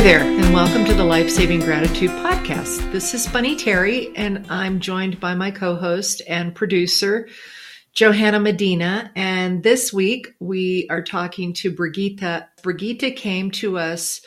[0.00, 2.90] Hi there, and welcome to the Life Saving Gratitude Podcast.
[2.90, 7.28] This is Bunny Terry, and I'm joined by my co host and producer,
[7.92, 9.12] Johanna Medina.
[9.14, 12.46] And this week we are talking to Brigitta.
[12.62, 14.22] Brigitta came to us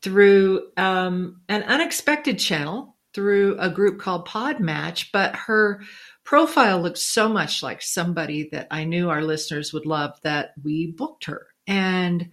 [0.00, 5.82] through um, an unexpected channel, through a group called Podmatch, but her
[6.24, 10.92] profile looked so much like somebody that I knew our listeners would love that we
[10.92, 11.46] booked her.
[11.66, 12.30] And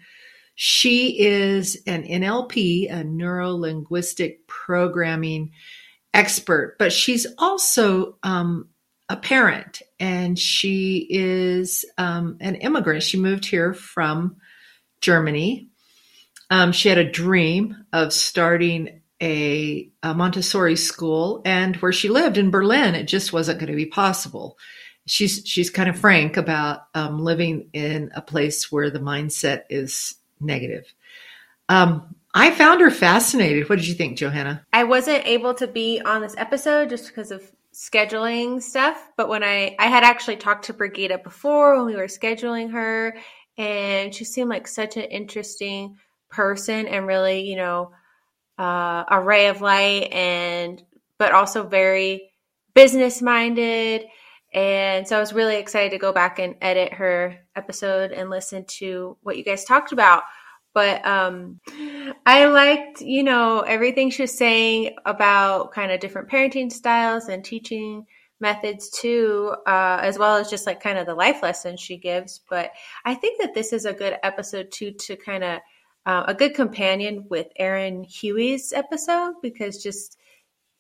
[0.60, 5.52] she is an NLP, a neuro linguistic programming
[6.16, 8.68] expert, but she's also um,
[9.08, 13.04] a parent and she is um, an immigrant.
[13.04, 14.38] She moved here from
[15.00, 15.70] Germany.
[16.50, 22.38] Um, she had a dream of starting a, a, Montessori school, and where she lived
[22.38, 24.58] in Berlin, it just wasn't going to be possible.
[25.08, 30.17] She's she's kind of frank about um, living in a place where the mindset is
[30.40, 30.86] negative.
[31.70, 33.70] Um, I found her fascinated.
[33.70, 34.66] What did you think, Johanna?
[34.72, 39.44] I wasn't able to be on this episode just because of scheduling stuff, but when
[39.44, 43.18] I I had actually talked to Brigitta before when we were scheduling her,
[43.58, 45.98] and she seemed like such an interesting
[46.30, 47.92] person and really, you know,
[48.58, 50.84] uh, a ray of light, and
[51.18, 52.32] but also very
[52.74, 54.06] business minded.
[54.54, 58.64] And so I was really excited to go back and edit her episode and listen
[58.66, 60.24] to what you guys talked about.
[60.74, 61.60] But um,
[62.26, 67.44] I liked, you know, everything she was saying about kind of different parenting styles and
[67.44, 68.06] teaching
[68.40, 72.42] methods too, uh, as well as just like kind of the life lessons she gives.
[72.48, 72.72] But
[73.04, 75.60] I think that this is a good episode too to kind of
[76.06, 80.18] uh, a good companion with Aaron Huey's episode because just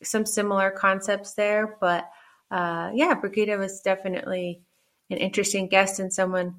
[0.03, 1.75] some similar concepts there.
[1.81, 2.07] But
[2.51, 4.61] uh, yeah, Brigitta was definitely
[5.09, 6.55] an interesting guest and someone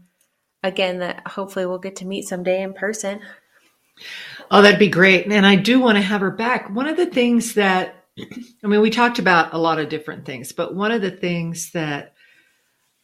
[0.62, 3.20] again that hopefully we'll get to meet someday in person.
[4.50, 5.26] Oh, that'd be great.
[5.26, 6.70] And I do want to have her back.
[6.70, 10.52] One of the things that, I mean, we talked about a lot of different things,
[10.52, 12.14] but one of the things that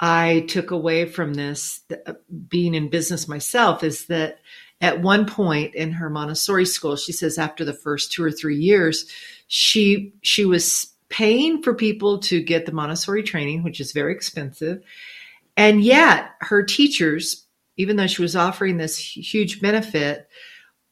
[0.01, 2.15] I took away from this, uh,
[2.49, 4.39] being in business myself, is that
[4.81, 8.57] at one point in her Montessori school, she says after the first two or three
[8.57, 9.07] years,
[9.47, 14.83] she she was paying for people to get the Montessori training, which is very expensive.
[15.57, 17.44] And yet her teachers
[17.77, 20.29] even though she was offering this huge benefit,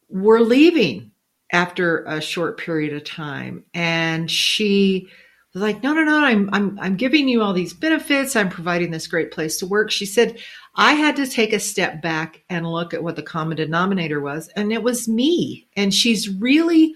[0.09, 1.11] were leaving
[1.51, 3.63] after a short period of time.
[3.73, 5.07] And she
[5.53, 8.35] was like, no, no, no, I'm, I'm, I'm giving you all these benefits.
[8.35, 9.91] I'm providing this great place to work.
[9.91, 10.39] She said,
[10.75, 14.49] I had to take a step back and look at what the common denominator was.
[14.55, 15.67] And it was me.
[15.77, 16.95] And she's really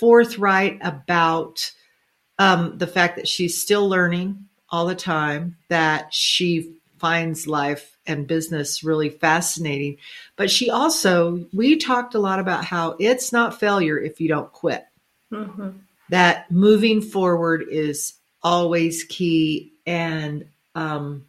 [0.00, 1.70] forthright about
[2.38, 8.28] um, the fact that she's still learning all the time, that she finds life and
[8.28, 9.96] business really fascinating.
[10.36, 14.52] But she also, we talked a lot about how it's not failure if you don't
[14.52, 14.86] quit.
[15.32, 15.70] Mm-hmm.
[16.10, 19.72] That moving forward is always key.
[19.84, 20.46] And,
[20.76, 21.26] um,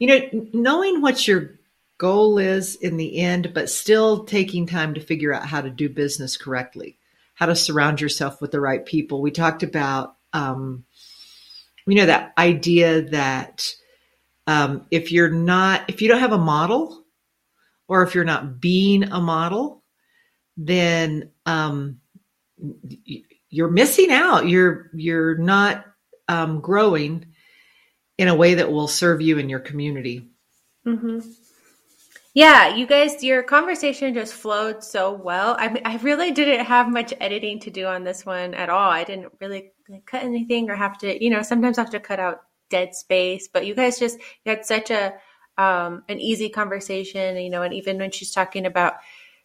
[0.00, 1.52] you know, knowing what your
[1.98, 5.88] goal is in the end, but still taking time to figure out how to do
[5.88, 6.96] business correctly,
[7.34, 9.22] how to surround yourself with the right people.
[9.22, 10.84] We talked about, um,
[11.86, 13.76] you know, that idea that
[14.46, 17.04] um, if you're not, if you don't have a model,
[17.88, 19.82] or if you're not being a model,
[20.56, 22.00] then um,
[23.48, 24.48] you're missing out.
[24.48, 25.84] You're you're not
[26.28, 27.26] um, growing
[28.18, 30.30] in a way that will serve you and your community.
[30.86, 31.20] Mm-hmm.
[32.34, 35.54] Yeah, you guys, your conversation just flowed so well.
[35.58, 38.90] I I really didn't have much editing to do on this one at all.
[38.90, 39.72] I didn't really
[40.06, 42.40] cut anything or have to, you know, sometimes I have to cut out
[42.72, 43.48] dead space.
[43.52, 45.14] But you guys just you had such a
[45.56, 48.94] um, an easy conversation, you know, and even when she's talking about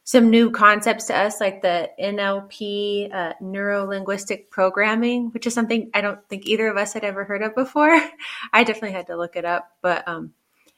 [0.03, 5.89] some new concepts to us, like the NLP, uh, neuro linguistic programming, which is something
[5.93, 7.93] I don't think either of us had ever heard of before.
[8.53, 10.31] I definitely had to look it up, but um,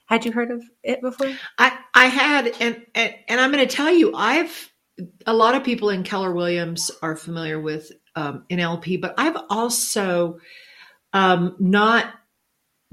[0.06, 1.32] had you heard of it before?
[1.60, 4.74] I I had, and and, and I'm going to tell you, I've
[5.28, 10.40] a lot of people in Keller Williams are familiar with um, NLP, but I've also
[11.14, 12.12] um, not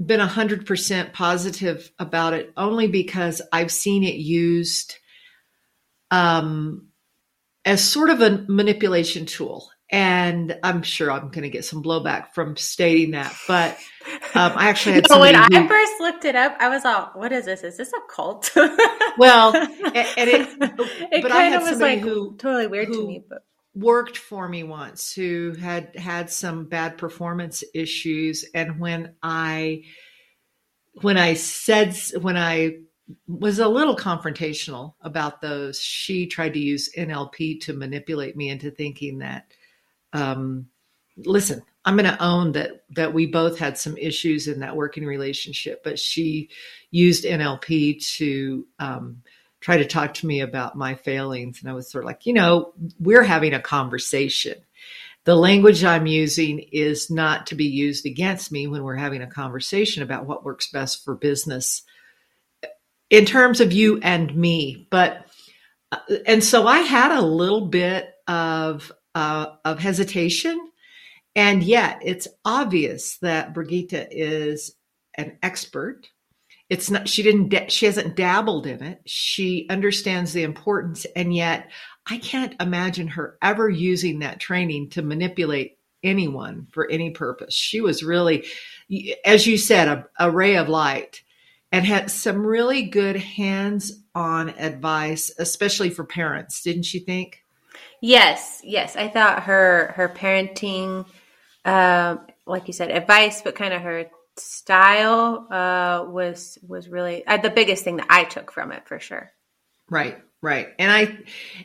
[0.03, 4.95] been 100% positive about it only because I've seen it used
[6.11, 6.87] um,
[7.65, 9.69] as sort of a manipulation tool.
[9.89, 13.77] And I'm sure I'm going to get some blowback from stating that, but
[14.35, 15.05] um, I actually had.
[15.09, 17.63] no, when who, I first looked it up, I was all, "What is this?
[17.63, 18.51] Is this a cult?"
[19.17, 23.07] well, and, and it, it but kind of was like who, totally weird who, to
[23.07, 23.23] me.
[23.29, 23.45] But
[23.77, 29.83] worked for me once who had had some bad performance issues and when i
[31.01, 32.75] when i said when i
[33.27, 35.79] was a little confrontational about those.
[35.79, 39.53] She tried to use NLP to manipulate me into thinking that,
[40.13, 40.67] um,
[41.17, 45.05] listen, I'm going to own that that we both had some issues in that working
[45.05, 46.49] relationship, but she
[46.91, 49.21] used NLP to um,
[49.59, 52.33] try to talk to me about my failings, and I was sort of like, you
[52.33, 54.55] know, we're having a conversation.
[55.23, 59.27] The language I'm using is not to be used against me when we're having a
[59.27, 61.83] conversation about what works best for business
[63.09, 64.87] in terms of you and me.
[64.89, 65.27] But
[65.91, 70.71] uh, and so I had a little bit of uh, of hesitation,
[71.35, 74.75] and yet it's obvious that Brigitta is
[75.15, 76.07] an expert.
[76.69, 79.01] It's not she didn't she hasn't dabbled in it.
[79.05, 81.69] She understands the importance, and yet
[82.09, 87.53] I can't imagine her ever using that training to manipulate anyone for any purpose.
[87.53, 88.45] She was really,
[89.25, 91.23] as you said, a, a ray of light
[91.71, 97.43] and had some really good hands on advice, especially for parents, didn't you think?
[98.01, 98.95] Yes, yes.
[98.95, 101.05] I thought her her parenting,
[101.65, 107.37] uh, like you said, advice, but kind of her style uh, was was really uh,
[107.37, 109.31] the biggest thing that I took from it for sure.
[109.89, 110.69] Right, right.
[110.77, 111.17] And I,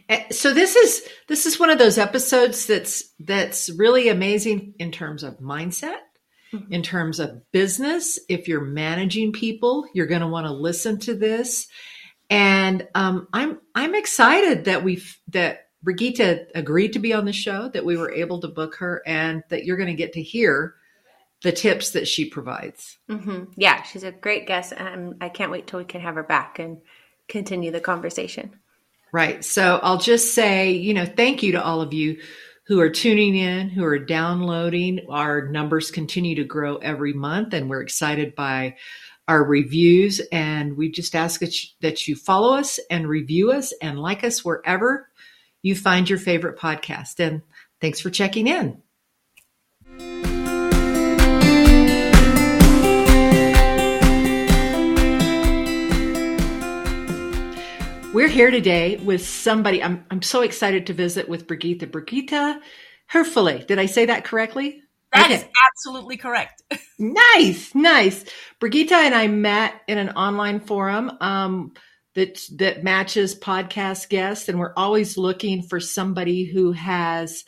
[0.08, 4.92] eh, so this is this is one of those episodes that's that's really amazing in
[4.92, 5.98] terms of mindset
[6.52, 6.70] Mm-hmm.
[6.70, 8.18] in terms of business.
[8.28, 11.66] If you're managing people, you're going to want to listen to this.
[12.28, 17.70] And um, I'm I'm excited that we that Brigitta agreed to be on the show,
[17.70, 20.74] that we were able to book her, and that you're going to get to hear
[21.42, 22.98] the tips that she provides.
[23.10, 23.52] Mm-hmm.
[23.56, 26.58] Yeah, she's a great guest, and I can't wait till we can have her back
[26.58, 26.80] and
[27.28, 28.56] continue the conversation.
[29.12, 29.44] Right.
[29.44, 32.20] So I'll just say, you know, thank you to all of you
[32.66, 35.06] who are tuning in, who are downloading.
[35.10, 38.76] Our numbers continue to grow every month, and we're excited by
[39.28, 40.20] our reviews.
[40.32, 45.08] And we just ask that you follow us and review us and like us wherever
[45.60, 47.20] you find your favorite podcast.
[47.20, 47.42] And
[47.80, 48.82] thanks for checking in.
[58.12, 59.82] We're here today with somebody.
[59.82, 61.90] I'm, I'm so excited to visit with Brigitta.
[61.90, 62.60] Brigitta
[63.10, 63.66] Hoeferle.
[63.66, 64.82] Did I say that correctly?
[65.14, 65.36] That okay.
[65.36, 66.62] is absolutely correct.
[66.98, 68.26] nice, nice.
[68.60, 71.72] Brigitta and I met in an online forum um,
[72.12, 77.46] that that matches podcast guests, and we're always looking for somebody who has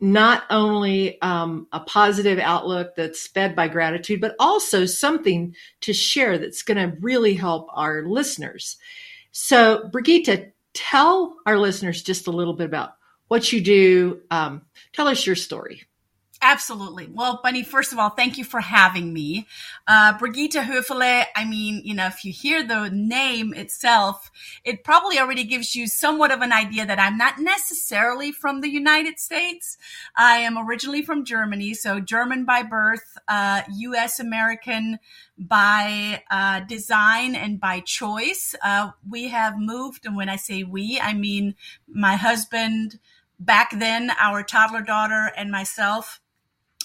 [0.00, 6.38] not only um, a positive outlook that's fed by gratitude, but also something to share
[6.38, 8.76] that's going to really help our listeners.
[9.32, 12.94] So, Brigitta, tell our listeners just a little bit about
[13.28, 14.20] what you do.
[14.30, 14.62] Um,
[14.92, 15.82] tell us your story.
[16.44, 17.06] Absolutely.
[17.06, 19.46] Well, Bunny, first of all, thank you for having me.
[19.86, 24.28] Uh, Brigitta Hoeferle, I mean, you know, if you hear the name itself,
[24.64, 28.68] it probably already gives you somewhat of an idea that I'm not necessarily from the
[28.68, 29.78] United States.
[30.16, 34.18] I am originally from Germany, so German by birth, uh, U.S.
[34.18, 34.98] American
[35.38, 38.56] by uh, design and by choice.
[38.64, 41.54] Uh, we have moved, and when I say we, I mean
[41.86, 42.98] my husband,
[43.38, 46.20] back then, our toddler daughter, and myself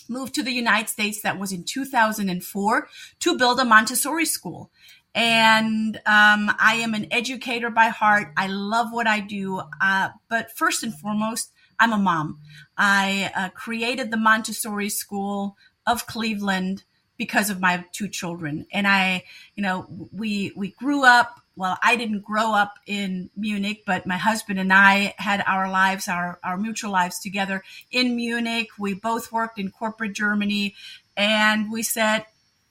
[0.09, 1.21] moved to the United States.
[1.21, 2.88] That was in 2004
[3.20, 4.72] to build a Montessori school.
[5.15, 8.34] And um, I am an educator by heart.
[8.38, 9.62] I love what I do.
[9.82, 12.39] Uh, but first and foremost, I'm a mom.
[12.77, 16.84] I uh, created the Montessori School of Cleveland
[17.17, 18.67] because of my two children.
[18.72, 19.24] And I,
[19.55, 24.18] you know, we we grew up well, I didn't grow up in Munich, but my
[24.18, 28.70] husband and I had our lives, our, our mutual lives together in Munich.
[28.78, 30.76] We both worked in corporate Germany.
[31.18, 32.26] And we said,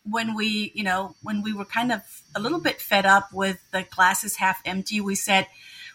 [0.05, 2.01] when we, you know, when we were kind of
[2.37, 5.49] a little bit fed up with the glasses half empty, we said,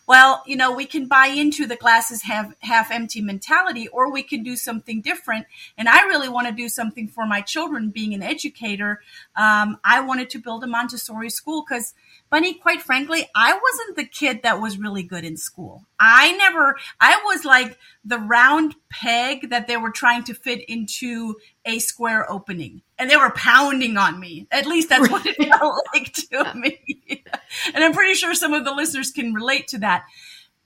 [0.06, 4.24] well, you know, we can buy into the glasses have half empty mentality, or we
[4.24, 5.46] can do something different.
[5.78, 7.92] And I really want to do something for my children.
[7.92, 9.00] Being an educator,
[9.38, 11.94] um, I wanted to build a Montessori school because
[12.32, 15.86] Bunny, quite frankly, I wasn't the kid that was really good in school.
[16.00, 21.36] I never, I was like the round peg that they were trying to fit into
[21.66, 22.84] a square opening.
[22.98, 24.48] And they were pounding on me.
[24.50, 26.80] At least that's what it felt like to me.
[27.74, 30.06] and I'm pretty sure some of the listeners can relate to that.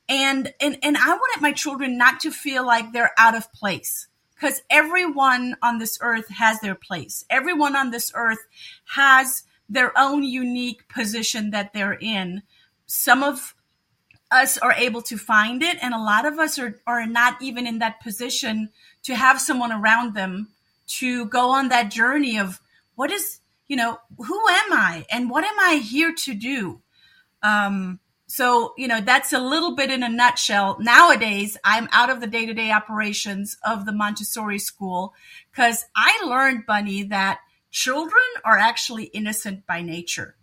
[0.07, 4.07] And, and, and I wanted my children not to feel like they're out of place
[4.35, 7.25] because everyone on this earth has their place.
[7.27, 8.45] Everyone on this earth
[8.93, 12.43] has their own unique position that they're in.
[12.85, 13.55] Some of
[14.31, 17.67] us are able to find it, and a lot of us are, are not even
[17.67, 18.69] in that position
[19.03, 20.49] to have someone around them
[20.87, 22.61] to go on that journey of
[22.95, 26.81] what is, you know, who am I and what am I here to do?
[27.41, 30.77] Um, so, you know, that's a little bit in a nutshell.
[30.79, 35.13] Nowadays, I'm out of the day to day operations of the Montessori school
[35.51, 37.39] because I learned, Bunny, that
[37.75, 40.37] children are actually innocent by nature.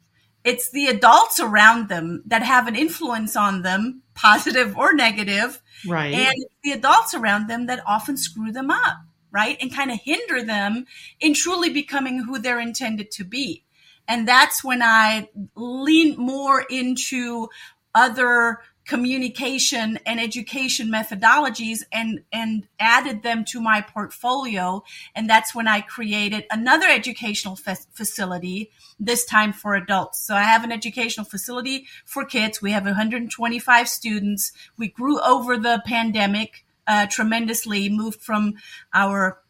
[0.44, 5.62] It's the adults around them that have an influence on them, positive or negative.
[5.88, 6.12] Right.
[6.12, 8.98] And the adults around them that often screw them up,
[9.30, 9.56] right?
[9.62, 10.84] And kind of hinder them
[11.20, 13.64] in truly becoming who they're intended to be.
[14.06, 17.48] And that's when I lean more into
[17.94, 18.58] other
[18.92, 24.84] communication and education methodologies and and added them to my portfolio.
[25.14, 28.70] And that's when i created another educational fa- facility
[29.00, 30.20] this time for adults.
[30.20, 32.60] So i have an educational facility for kids.
[32.60, 34.52] We have 125 students.
[34.76, 38.56] We grew over the pandemic uh, tremendously moved from
[38.92, 39.40] our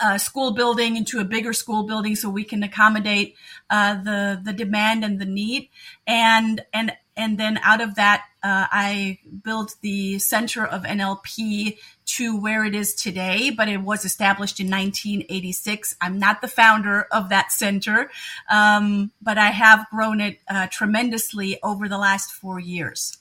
[0.00, 3.36] uh, school building into a bigger school building so we can accommodate
[3.68, 5.68] uh, the the demand and the need.
[6.06, 11.76] And and and then out of that uh, I built the center of NLP
[12.16, 15.96] to where it is today, but it was established in 1986.
[16.00, 18.10] I'm not the founder of that center,
[18.50, 23.18] um, but I have grown it uh, tremendously over the last four years.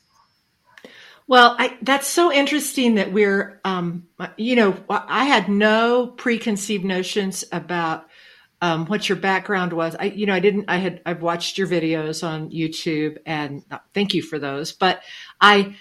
[1.27, 7.43] Well, I, that's so interesting that we're, um, you know, I had no preconceived notions
[7.51, 8.08] about
[8.61, 9.95] um, what your background was.
[9.95, 10.65] I, you know, I didn't.
[10.67, 14.73] I had I've watched your videos on YouTube, and uh, thank you for those.
[14.73, 15.01] But
[15.39, 15.75] I,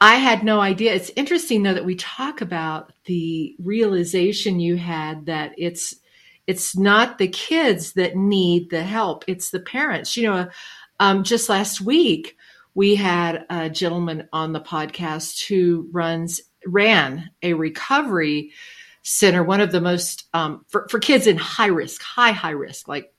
[0.00, 0.94] I had no idea.
[0.94, 5.94] It's interesting though that we talk about the realization you had that it's
[6.48, 10.16] it's not the kids that need the help; it's the parents.
[10.16, 10.48] You know,
[10.98, 12.36] um, just last week
[12.74, 18.52] we had a gentleman on the podcast who runs ran a recovery
[19.02, 22.88] center, one of the most um, for, for kids in high risk, high high risk,
[22.88, 23.12] like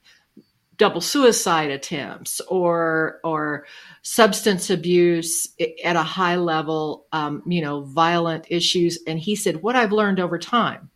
[0.77, 3.65] double suicide attempts or or
[4.01, 5.47] substance abuse
[5.83, 8.99] at a high level, um, you know, violent issues.
[9.05, 10.89] And he said, what I've learned over time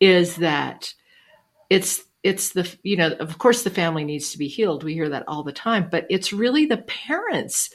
[0.00, 0.94] is that
[1.68, 5.08] it's it's the you know of course the family needs to be healed we hear
[5.08, 7.70] that all the time but it's really the parents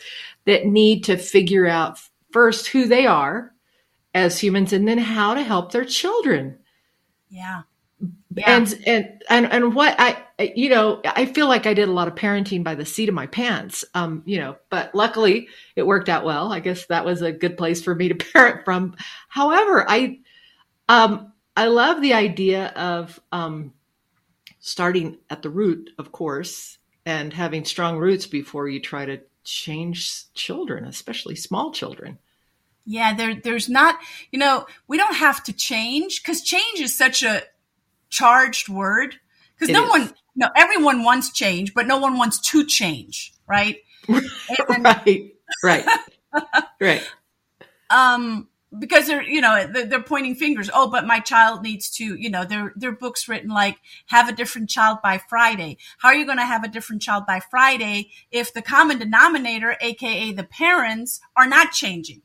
[0.45, 1.97] that need to figure out
[2.31, 3.54] first who they are
[4.15, 6.57] as humans and then how to help their children
[7.29, 7.62] yeah,
[8.34, 8.43] yeah.
[8.48, 10.24] and and and and what i
[10.55, 13.13] you know i feel like i did a lot of parenting by the seat of
[13.13, 17.22] my pants um you know but luckily it worked out well i guess that was
[17.22, 18.95] a good place for me to parent from
[19.27, 20.17] however i
[20.89, 23.72] um i love the idea of um
[24.65, 30.34] starting at the root, of course, and having strong roots before you try to change
[30.34, 32.17] children, especially small children.
[32.85, 33.97] Yeah, there, there's not,
[34.31, 37.43] you know, we don't have to change because change is such a
[38.09, 39.15] charged word
[39.57, 39.89] because no is.
[39.89, 43.77] one, no, everyone wants change, but no one wants to change, right?
[44.07, 45.31] And, right,
[45.63, 45.85] right,
[46.79, 47.01] right.
[47.89, 48.49] Um,
[48.79, 52.43] because they're you know they're pointing fingers oh but my child needs to you know
[52.43, 53.77] their their books written like
[54.07, 57.25] have a different child by friday how are you going to have a different child
[57.25, 62.21] by friday if the common denominator aka the parents are not changing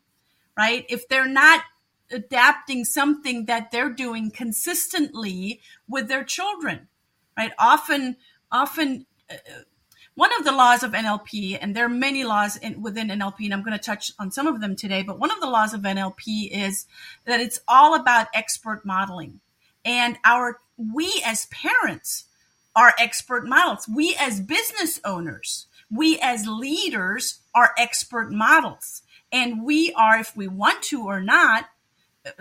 [0.56, 1.62] right if they're not
[2.10, 6.88] adapting something that they're doing consistently with their children
[7.36, 8.16] right often
[8.50, 9.36] often uh,
[10.20, 13.54] one of the laws of NLP, and there are many laws in, within NLP, and
[13.54, 15.80] I'm going to touch on some of them today, but one of the laws of
[15.80, 16.86] NLP is
[17.24, 19.40] that it's all about expert modeling.
[19.82, 22.24] And our, we as parents
[22.76, 23.88] are expert models.
[23.88, 29.02] We as business owners, we as leaders are expert models.
[29.32, 31.66] And we are, if we want to or not,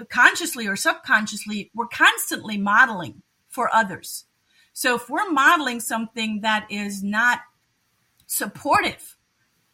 [0.10, 4.26] consciously or subconsciously, we're constantly modeling for others.
[4.74, 7.40] So if we're modeling something that is not
[8.28, 9.18] supportive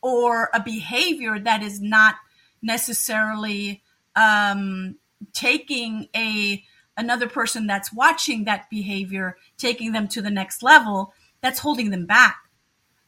[0.01, 2.15] or a behavior that is not
[2.61, 3.83] necessarily
[4.15, 4.95] um,
[5.33, 6.63] taking a
[6.97, 12.05] another person that's watching that behavior taking them to the next level that's holding them
[12.05, 12.37] back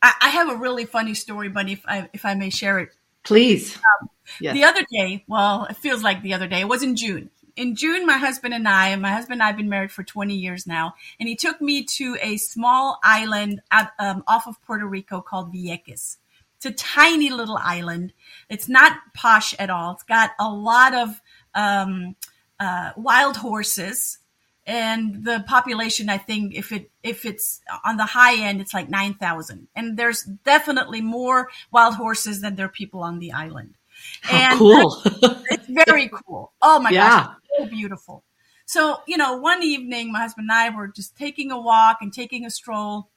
[0.02, 2.90] i, I have a really funny story but if i if i may share it
[3.28, 4.10] please um,
[4.42, 4.54] yes.
[4.54, 7.76] the other day well it feels like the other day it was in june in
[7.76, 10.36] June, my husband and I, and my husband and I have been married for 20
[10.36, 14.86] years now, and he took me to a small island at, um, off of Puerto
[14.86, 16.18] Rico called Vieques.
[16.58, 18.14] It's a tiny little island.
[18.50, 19.94] It's not posh at all.
[19.94, 21.22] It's got a lot of
[21.54, 22.16] um,
[22.60, 24.20] uh, wild horses,
[24.68, 28.90] and the population, I think, if it if it's on the high end, it's like
[28.90, 29.70] nine thousand.
[29.76, 33.76] And there's definitely more wild horses than there are people on the island.
[34.22, 35.02] How and cool!
[35.06, 36.52] it's very cool.
[36.62, 37.10] Oh my yeah.
[37.10, 38.24] gosh, so beautiful.
[38.66, 42.14] So, you know, one evening, my husband and I were just taking a walk and
[42.14, 43.10] taking a stroll.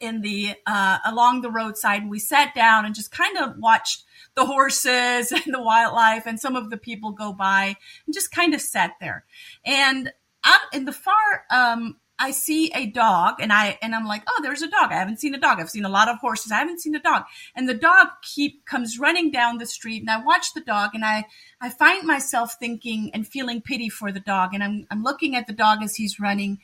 [0.00, 2.02] in the uh, along the roadside.
[2.02, 6.40] And we sat down and just kind of watched the horses and the wildlife and
[6.40, 9.24] some of the people go by and just kind of sat there.
[9.64, 10.12] And
[10.44, 14.40] out in the far um, I see a dog and I and I'm like, oh,
[14.42, 14.92] there's a dog.
[14.92, 15.58] I haven't seen a dog.
[15.58, 16.52] I've seen a lot of horses.
[16.52, 17.24] I haven't seen a dog.
[17.56, 21.02] And the dog keep comes running down the street and I watch the dog and
[21.02, 21.24] I
[21.62, 25.46] I find myself thinking and feeling pity for the dog and I'm I'm looking at
[25.46, 26.58] the dog as he's running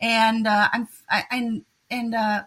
[0.00, 2.42] and uh, I'm I, and and uh,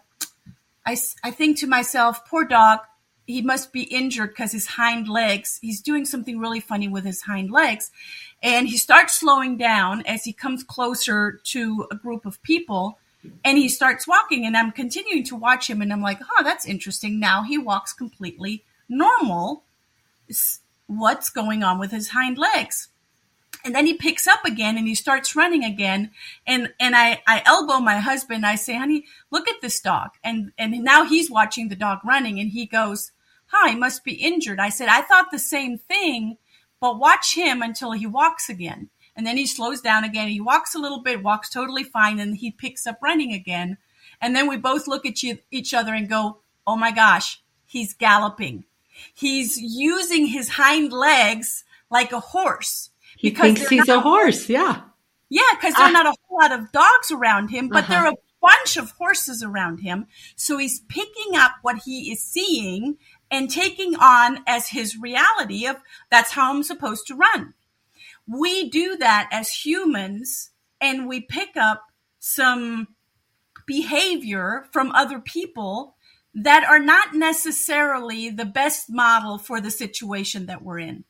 [0.86, 2.80] I I think to myself, poor dog.
[3.26, 5.60] He must be injured because his hind legs.
[5.62, 7.92] He's doing something really funny with his hind legs,
[8.42, 12.98] and he starts slowing down as he comes closer to a group of people
[13.44, 16.66] and he starts walking and i'm continuing to watch him and i'm like oh that's
[16.66, 19.64] interesting now he walks completely normal
[20.88, 22.90] what's going on with his hind legs
[23.64, 26.12] and then he picks up again and he starts running again
[26.46, 30.52] and and i i elbow my husband i say honey look at this dog and
[30.58, 33.12] and now he's watching the dog running and he goes
[33.68, 36.38] he must be injured i said i thought the same thing
[36.84, 38.90] but watch him until he walks again.
[39.16, 40.28] And then he slows down again.
[40.28, 43.78] He walks a little bit, walks totally fine, and he picks up running again.
[44.20, 47.94] And then we both look at you, each other and go, Oh my gosh, he's
[47.94, 48.66] galloping.
[49.14, 52.90] He's using his hind legs like a horse.
[53.24, 54.82] He thinks he's not, a horse, yeah.
[55.30, 55.92] Yeah, because there are ah.
[55.92, 57.94] not a whole lot of dogs around him, but uh-huh.
[57.94, 60.08] there are a bunch of horses around him.
[60.36, 62.98] So he's picking up what he is seeing
[63.32, 65.78] and taking on as his reality of
[66.12, 67.54] that's how I'm supposed to run.
[68.28, 70.50] We do that as humans
[70.82, 71.84] and we pick up
[72.20, 72.90] some
[73.66, 75.96] behavior from other people
[76.36, 81.06] that are not necessarily the best model for the situation that we're in.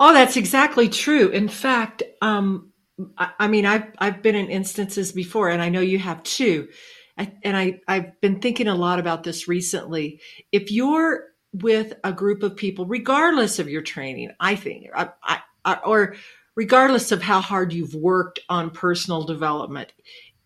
[0.00, 1.28] Oh, that's exactly true.
[1.28, 2.72] In fact, um,
[3.18, 6.68] I, I mean, I've I've been in instances before, and I know you have too,
[7.18, 10.20] I, and I, I've been thinking a lot about this recently.
[10.52, 16.16] If you're with a group of people, regardless of your training, I think, I, or
[16.56, 19.92] regardless of how hard you've worked on personal development,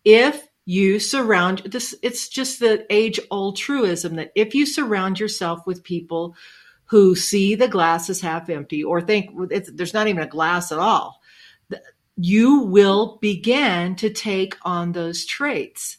[0.03, 5.65] if you surround this, it's just the age old truism that if you surround yourself
[5.65, 6.35] with people
[6.95, 9.29] who see the glass as half empty or think
[9.73, 11.19] there's not even a glass at all,
[12.15, 15.97] you will begin to take on those traits.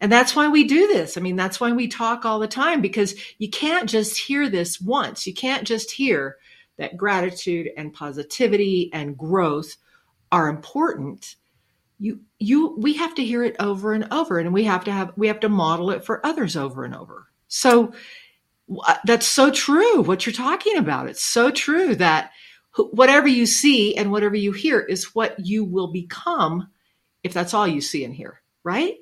[0.00, 1.16] And that's why we do this.
[1.16, 4.80] I mean, that's why we talk all the time because you can't just hear this
[4.80, 5.24] once.
[5.24, 6.38] You can't just hear
[6.78, 9.76] that gratitude and positivity and growth
[10.32, 11.36] are important.
[12.00, 15.12] You, you, we have to hear it over and over and we have to have,
[15.14, 17.28] we have to model it for others over and over.
[17.46, 17.92] So
[18.86, 20.02] Uh, that's so true.
[20.02, 21.08] What you're talking about.
[21.08, 22.30] It's so true that
[22.76, 26.68] whatever you see and whatever you hear is what you will become
[27.24, 28.94] if that's all you see and hear, right?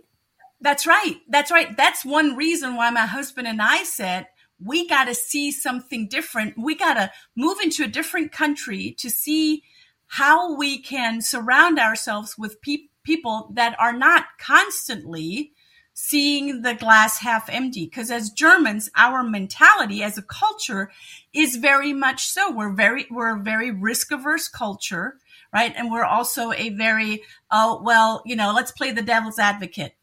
[0.60, 1.16] That's right.
[1.28, 1.76] That's right.
[1.76, 4.26] That's one reason why my husband and I said,
[4.64, 6.56] we got to see something different.
[6.56, 9.62] We got to move into a different country to see
[10.06, 15.52] how we can surround ourselves with pe- people that are not constantly
[15.98, 17.86] seeing the glass half empty.
[17.86, 20.90] Because as Germans, our mentality as a culture
[21.32, 22.52] is very much so.
[22.52, 25.16] We're very, we're a very risk averse culture,
[25.52, 25.72] right?
[25.74, 29.94] And we're also a very, oh, well, you know, let's play the devil's advocate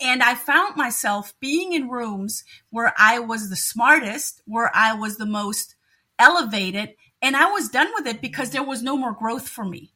[0.00, 5.16] and I found myself being in rooms where I was the smartest, where I was
[5.16, 5.74] the most
[6.18, 9.92] elevated, and I was done with it because there was no more growth for me.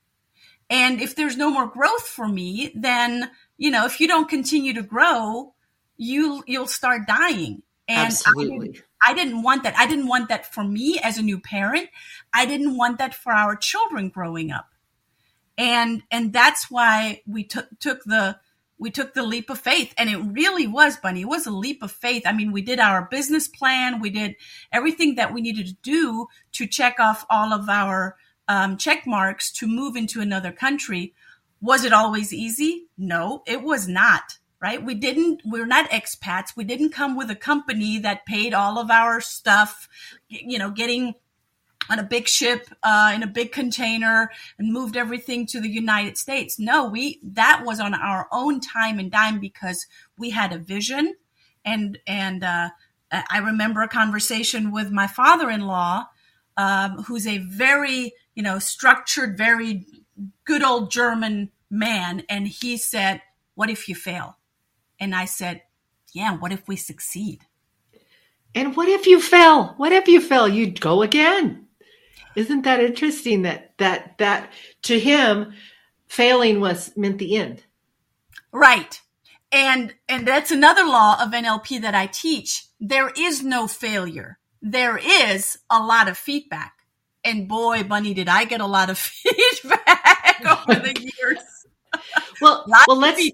[0.68, 4.72] And if there's no more growth for me, then, you know, if you don't continue
[4.72, 5.52] to grow,
[5.98, 7.62] you you'll start dying.
[7.86, 8.56] And Absolutely.
[8.56, 9.76] I didn't, I didn't want that.
[9.76, 11.90] I didn't want that for me as a new parent.
[12.32, 14.70] I didn't want that for our children growing up.
[15.58, 18.38] And and that's why we took took the
[18.78, 21.82] we took the leap of faith and it really was bunny it was a leap
[21.82, 24.34] of faith i mean we did our business plan we did
[24.72, 28.16] everything that we needed to do to check off all of our
[28.48, 31.12] um, check marks to move into another country
[31.60, 32.88] was it always easy?
[32.96, 34.84] No it was not right?
[34.84, 36.54] We didn't we're not expats.
[36.54, 39.88] We didn't come with a company that paid all of our stuff
[40.28, 41.14] you know getting
[41.90, 46.16] on a big ship uh, in a big container and moved everything to the United
[46.16, 46.58] States.
[46.58, 51.16] No, we that was on our own time and dime because we had a vision,
[51.64, 52.70] and and uh,
[53.10, 56.06] I remember a conversation with my father-in-law,
[56.56, 59.84] um, who's a very you know structured, very
[60.46, 63.20] good old German man, and he said,
[63.54, 64.38] "What if you fail?"
[64.98, 65.62] And I said,
[66.14, 67.44] "Yeah, what if we succeed?"
[68.54, 69.74] And what if you fail?
[69.76, 70.48] What if you fail?
[70.48, 71.66] You'd go again.
[72.34, 74.52] Isn't that interesting that that that
[74.84, 75.52] to him
[76.08, 77.64] failing was meant the end?
[78.52, 79.02] Right.
[79.52, 82.66] and and that's another law of NLP that I teach.
[82.80, 84.38] There is no failure.
[84.62, 86.79] There is a lot of feedback.
[87.24, 91.38] And boy, Bunny, did I get a lot of feedback over the years.
[92.40, 93.30] well, well, let's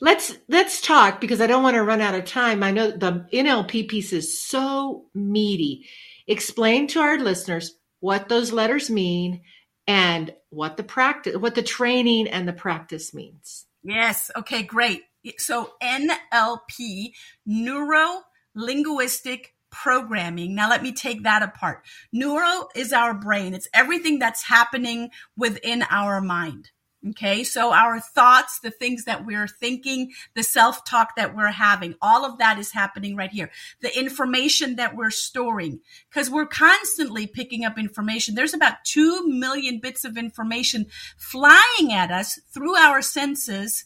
[0.00, 2.62] let's let's talk because I don't want to run out of time.
[2.62, 5.86] I know the NLP piece is so meaty.
[6.26, 9.42] Explain to our listeners what those letters mean
[9.86, 13.66] and what the practice what the training and the practice means.
[13.82, 15.02] Yes, okay, great.
[15.38, 17.12] So NLP,
[17.46, 18.22] neuro
[18.54, 20.54] linguistic programming.
[20.54, 21.84] Now let me take that apart.
[22.12, 23.54] Neuro is our brain.
[23.54, 26.70] It's everything that's happening within our mind.
[27.10, 27.44] Okay.
[27.44, 32.24] So our thoughts, the things that we're thinking, the self talk that we're having, all
[32.24, 33.50] of that is happening right here.
[33.82, 38.34] The information that we're storing, because we're constantly picking up information.
[38.34, 40.86] There's about 2 million bits of information
[41.18, 43.84] flying at us through our senses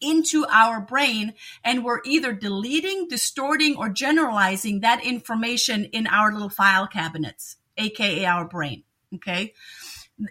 [0.00, 6.48] into our brain and we're either deleting, distorting, or generalizing that information in our little
[6.48, 8.84] file cabinets, aka our brain.
[9.14, 9.52] Okay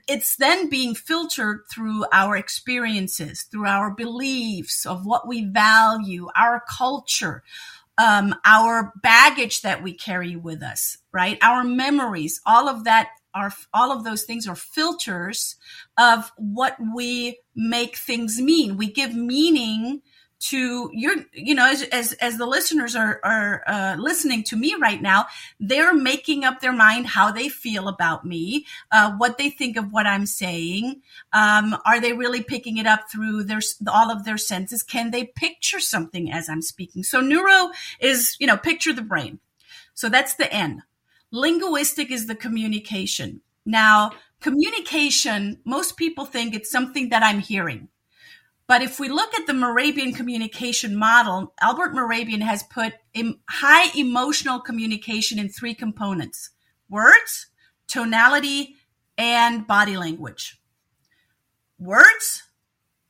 [0.08, 6.64] it's then being filtered through our experiences, through our beliefs of what we value, our
[6.68, 7.44] culture,
[7.98, 11.38] um, our baggage that we carry with us, right?
[11.42, 15.58] Our memories, all of that are, all of those things are filters
[15.98, 18.78] of what we make things mean.
[18.78, 20.02] We give meaning
[20.38, 24.76] to your you know as as, as the listeners are are uh, listening to me
[24.80, 25.26] right now
[25.62, 29.92] they're making up their mind how they feel about me uh, what they think of
[29.94, 31.02] what i'm saying.
[31.32, 34.84] Um, are they really picking it up through their all of their senses?
[34.84, 37.04] Can they picture something as i'm speaking?
[37.04, 39.40] So neuro is you know picture the brain.
[39.94, 40.84] So that's the n
[41.36, 47.88] linguistic is the communication now communication most people think it's something that i'm hearing
[48.68, 52.94] but if we look at the Mehrabian communication model, Albert Mehrabian has put
[53.48, 56.50] high emotional communication in three components
[56.90, 57.48] words,
[57.88, 58.76] tonality,
[59.18, 60.60] and body language.
[61.78, 62.44] Words,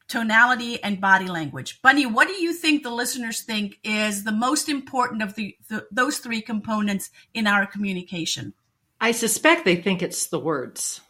[0.07, 1.81] tonality, and body language.
[1.81, 5.87] Bunny, what do you think the listeners think is the most important of the, the
[5.91, 8.53] those three components in our communication?
[9.01, 11.01] I suspect they think it's the words.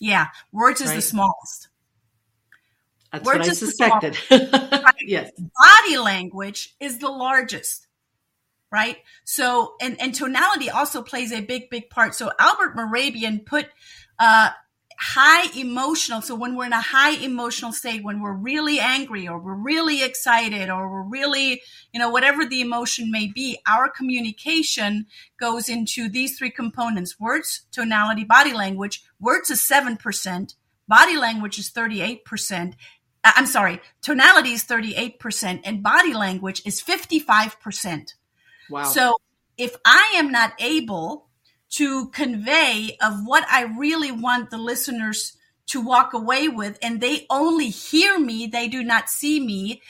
[0.00, 0.96] Yeah, words is right?
[0.96, 1.68] the smallest.
[3.12, 4.16] That's We're what I suspected.
[5.00, 5.30] yes.
[5.36, 7.88] Body language is the largest,
[8.70, 8.98] right?
[9.24, 12.14] So, and, and tonality also plays a big, big part.
[12.14, 13.66] So Albert Mehrabian put,
[14.18, 14.50] uh,
[15.00, 16.20] high emotional.
[16.20, 20.04] So when we're in a high emotional state, when we're really angry or we're really
[20.04, 25.06] excited or we're really, you know, whatever the emotion may be, our communication
[25.38, 29.02] goes into these three components, words, tonality, body language.
[29.18, 30.54] Words is 7%.
[30.86, 32.74] Body language is 38%
[33.22, 38.14] uh, I'm sorry, tonality is 38% and body language is 55%.
[38.70, 38.84] Wow.
[38.84, 39.16] So
[39.58, 41.28] if I am not able
[41.70, 46.78] to convey of what I really want the listeners to walk away with.
[46.82, 49.80] And they only hear me, they do not see me,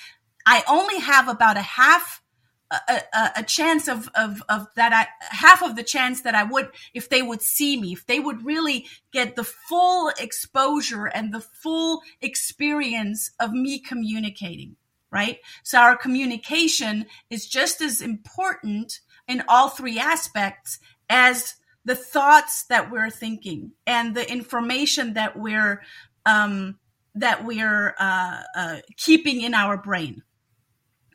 [0.47, 2.23] I only have about a half
[2.71, 6.45] a, a, a, chance of, of, of that I, half of the chance that I
[6.45, 11.35] would, if they would see me, if they would really get the full exposure and
[11.35, 14.77] the full experience of me communicating,
[15.11, 15.39] right?
[15.65, 22.91] So our communication is just as important in all three aspects as the thoughts that
[22.91, 25.83] we're thinking and the information that we're,
[26.27, 26.79] um,
[27.15, 30.23] that we're uh, uh, keeping in our brain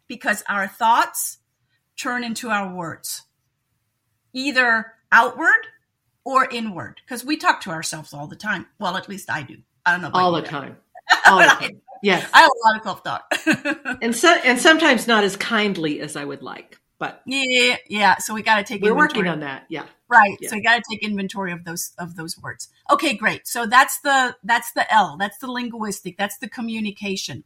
[0.07, 1.39] because our thoughts
[1.97, 3.23] turn into our words,
[4.33, 5.67] either outward
[6.23, 8.65] or inward, because we talk to ourselves all the time.
[8.79, 9.57] Well, at least I do.
[9.85, 10.77] I don't know all the time.
[11.25, 11.81] All the time.
[12.01, 16.01] Yes, I have a lot of self talk, and so and sometimes not as kindly
[16.01, 16.77] as I would like.
[16.99, 18.17] But yeah, yeah.
[18.17, 18.81] So we got to take.
[18.81, 19.65] We're working on that.
[19.69, 19.85] Yeah.
[20.07, 20.37] Right.
[20.39, 20.49] Yeah.
[20.49, 22.69] So you got to take inventory of those of those words.
[22.91, 23.47] Okay, great.
[23.47, 25.17] So that's the that's the L.
[25.17, 26.17] That's the linguistic.
[26.17, 27.43] That's the communication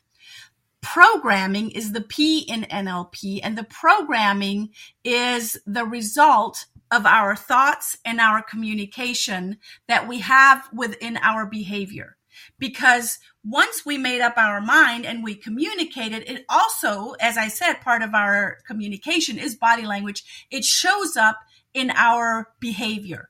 [0.81, 4.69] programming is the P in NLP, and the programming
[5.03, 12.15] is the result of our thoughts and our communication that we have within our behavior.
[12.57, 17.81] Because once we made up our mind and we communicated, it also, as I said,
[17.81, 20.47] part of our communication is body language.
[20.49, 21.37] It shows up
[21.73, 23.29] in our behavior.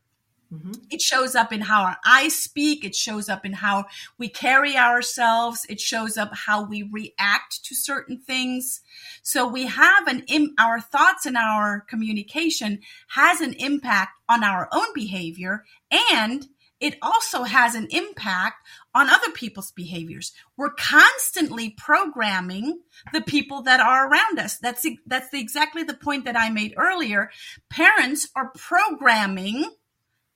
[0.54, 0.71] Mm-hmm.
[0.89, 2.84] It shows up in how our eyes speak.
[2.84, 3.86] It shows up in how
[4.17, 5.65] we carry ourselves.
[5.69, 8.82] It shows up how we react to certain things.
[9.21, 14.67] So we have an, in, our thoughts and our communication has an impact on our
[14.71, 16.47] own behavior and
[16.80, 20.34] it also has an impact on other people's behaviors.
[20.58, 22.82] We're constantly programming
[23.13, 24.58] the people that are around us.
[24.58, 27.30] That's that's the, exactly the point that I made earlier.
[27.69, 29.71] Parents are programming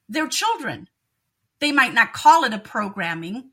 [0.07, 0.89] their children.
[1.59, 3.51] They might not call it a programming.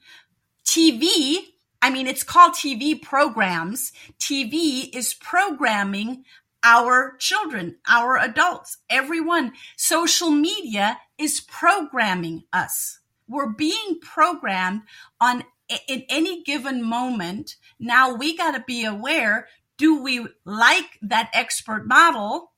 [0.65, 1.37] TV,
[1.81, 3.93] I mean it's called TV programs.
[4.19, 6.25] TV is programming
[6.63, 9.53] our children, our adults, everyone.
[9.79, 13.00] Social media is programming us
[13.31, 14.83] we're being programmed
[15.21, 15.45] on
[15.89, 17.57] in any given moment.
[17.79, 19.47] Now we got to be aware.
[19.79, 22.53] Do we like that expert model?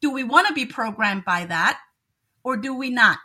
[0.00, 1.80] Do we want to be programmed by that
[2.44, 3.18] or do we not?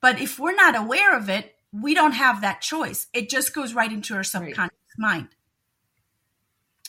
[0.00, 3.06] But if we're not aware of it, we don't have that choice.
[3.12, 4.70] It just goes right into our subconscious right.
[4.98, 5.28] mind.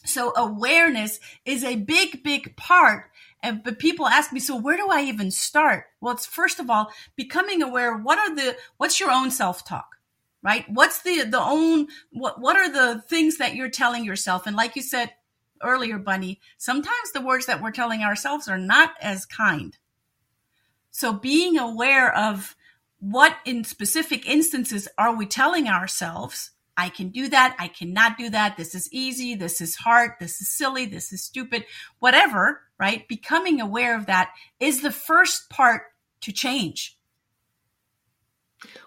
[0.06, 3.11] So awareness is a big, big part
[3.44, 5.86] and, but people ask me, so where do I even start?
[6.00, 7.98] Well, it's first of all, becoming aware.
[7.98, 9.98] What are the, what's your own self talk?
[10.44, 10.66] Right?
[10.70, 14.48] What's the, the own, what, what are the things that you're telling yourself?
[14.48, 15.12] And like you said
[15.62, 19.78] earlier, Bunny, sometimes the words that we're telling ourselves are not as kind.
[20.92, 22.56] So being aware of
[23.00, 27.56] what in specific instances are we telling ourselves I can do that.
[27.60, 28.58] I cannot do that.
[28.58, 29.36] This is easy.
[29.36, 30.12] This is hard.
[30.20, 30.86] This is silly.
[30.86, 31.66] This is stupid.
[32.00, 33.08] Whatever, right?
[33.08, 35.84] Becoming aware of that is the first part
[36.22, 36.98] to change.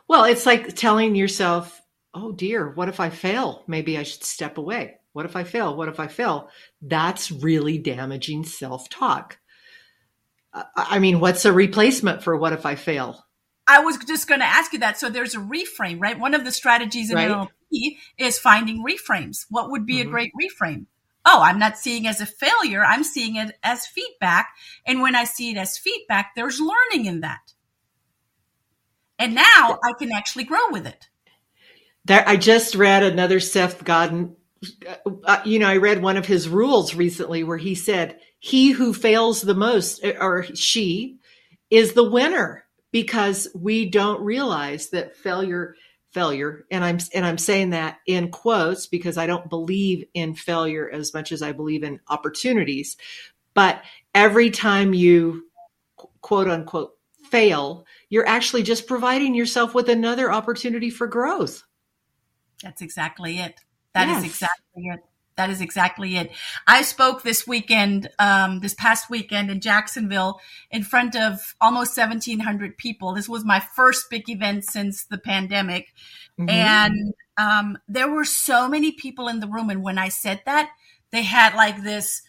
[0.08, 1.80] Well, it's like telling yourself,
[2.12, 3.62] oh dear, what if I fail?
[3.68, 4.96] Maybe I should step away.
[5.12, 5.76] What if I fail?
[5.76, 6.50] What if I fail?
[6.82, 9.38] That's really damaging self talk.
[10.76, 13.24] I mean, what's a replacement for what if I fail?
[13.66, 14.98] I was just going to ask you that.
[14.98, 16.18] So there's a reframe, right?
[16.18, 17.30] One of the strategies in right.
[17.30, 19.46] NLP is finding reframes.
[19.50, 20.08] What would be mm-hmm.
[20.08, 20.86] a great reframe?
[21.24, 22.84] Oh, I'm not seeing as a failure.
[22.84, 24.48] I'm seeing it as feedback.
[24.86, 27.52] And when I see it as feedback, there's learning in that.
[29.18, 31.08] And now I can actually grow with it.
[32.04, 34.36] There, I just read another Seth Godin.
[35.24, 38.92] Uh, you know, I read one of his rules recently where he said, "He who
[38.92, 41.18] fails the most, or she,
[41.70, 45.74] is the winner." because we don't realize that failure
[46.14, 46.64] failure.
[46.70, 51.12] And i'm and i'm saying that in quotes because i don't believe in failure as
[51.12, 52.96] much as i believe in opportunities.
[53.52, 53.82] But
[54.14, 55.48] every time you
[56.20, 56.92] quote unquote
[57.24, 61.62] fail you're actually just providing yourself with another opportunity for growth.
[62.62, 63.60] That's exactly it.
[63.92, 64.18] That yes.
[64.18, 65.00] is exactly it
[65.36, 66.30] that is exactly it.
[66.66, 72.76] I spoke this weekend, um, this past weekend in Jacksonville in front of almost 1700
[72.76, 73.14] people.
[73.14, 75.92] This was my first big event since the pandemic.
[76.38, 76.50] Mm-hmm.
[76.50, 79.70] And, um, there were so many people in the room.
[79.70, 80.70] And when I said that,
[81.10, 82.22] they had like this,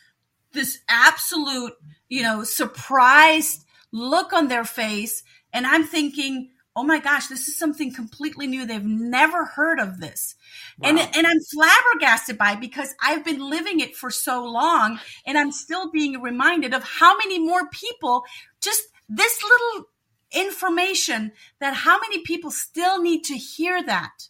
[0.51, 1.73] this absolute,
[2.09, 5.23] you know, surprised look on their face.
[5.53, 8.65] And I'm thinking, oh my gosh, this is something completely new.
[8.65, 10.35] They've never heard of this.
[10.77, 10.89] Wow.
[10.89, 15.37] And, and I'm flabbergasted by it because I've been living it for so long and
[15.37, 18.23] I'm still being reminded of how many more people
[18.59, 19.87] just this little
[20.31, 24.27] information that how many people still need to hear that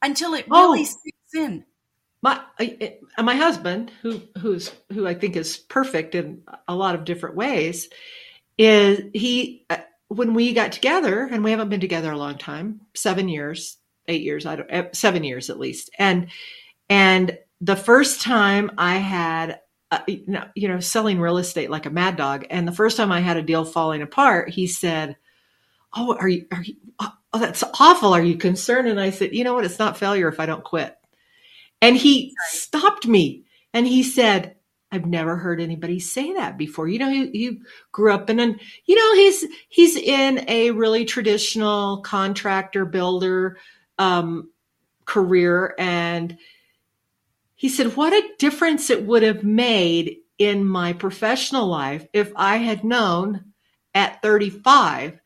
[0.00, 0.70] until it oh.
[0.70, 0.84] really oh.
[0.84, 1.64] sinks in.
[2.22, 7.04] My uh, my husband, who who's who I think is perfect in a lot of
[7.04, 7.88] different ways,
[8.58, 9.76] is he uh,
[10.08, 14.22] when we got together, and we haven't been together a long time, seven years, eight
[14.22, 16.28] years, I don't, eh, seven years at least, and
[16.88, 22.16] and the first time I had, uh, you know, selling real estate like a mad
[22.16, 25.16] dog, and the first time I had a deal falling apart, he said,
[25.94, 26.46] "Oh, are you?
[26.52, 26.76] Are you?
[27.00, 28.12] Oh, that's awful.
[28.14, 29.64] Are you concerned?" And I said, "You know what?
[29.64, 30.96] It's not failure if I don't quit."
[31.82, 34.55] And he stopped me and he said,
[34.92, 36.88] I've never heard anybody say that before.
[36.88, 37.60] You know, he,
[37.92, 43.58] grew up in an, you know, he's, he's in a really traditional contractor builder,
[43.98, 44.50] um,
[45.04, 45.74] career.
[45.78, 46.38] And
[47.54, 52.58] he said, what a difference it would have made in my professional life if I
[52.58, 53.52] had known
[53.94, 55.18] at 35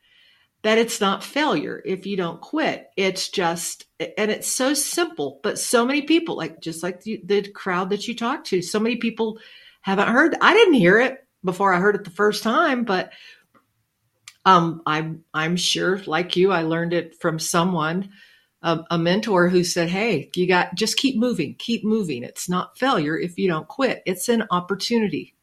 [0.63, 2.89] that it's not failure if you don't quit.
[2.95, 7.49] It's just, and it's so simple, but so many people, like just like the, the
[7.49, 9.39] crowd that you talk to, so many people
[9.81, 10.35] haven't heard.
[10.39, 13.11] I didn't hear it before I heard it the first time, but
[14.45, 18.09] um, I'm I'm sure, like you, I learned it from someone,
[18.61, 22.23] a, a mentor who said, "Hey, you got just keep moving, keep moving.
[22.23, 24.01] It's not failure if you don't quit.
[24.05, 25.35] It's an opportunity."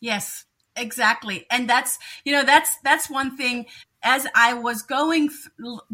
[0.00, 3.66] Yes, exactly, and that's you know that's that's one thing
[4.02, 5.30] as I was going,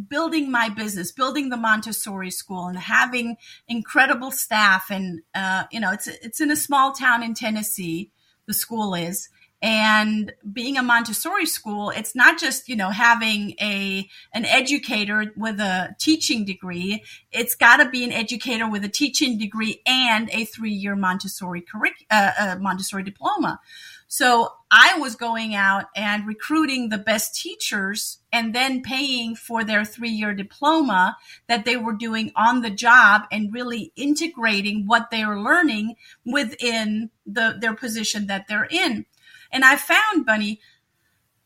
[0.09, 3.37] building my business, building the Montessori school and having
[3.67, 8.11] incredible staff and, uh, you know, it's, it's in a small town in Tennessee,
[8.47, 9.29] the school is.
[9.65, 15.59] and being a montessori school it's not just you know having a an educator with
[15.59, 20.45] a teaching degree it's got to be an educator with a teaching degree and a
[20.45, 23.59] three-year montessori curric- uh, uh, montessori diploma
[24.07, 29.85] so i was going out and recruiting the best teachers and then paying for their
[29.85, 35.41] three-year diploma that they were doing on the job and really integrating what they were
[35.41, 39.07] learning within the their position that they're in
[39.55, 40.61] and I found Bunny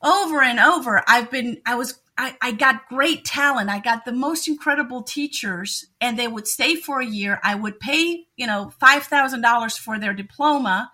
[0.02, 1.04] over and over.
[1.06, 3.68] I've been, I was, I, I got great talent.
[3.68, 7.38] I got the most incredible teachers and they would stay for a year.
[7.44, 10.90] I would pay, you know, $5,000 for their diploma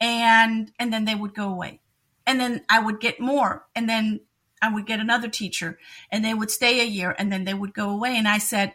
[0.00, 1.80] and, and then they would go away.
[2.26, 3.66] And then I would get more.
[3.74, 4.20] And then
[4.62, 5.78] I would get another teacher
[6.10, 8.16] and they would stay a year and then they would go away.
[8.16, 8.74] And I said,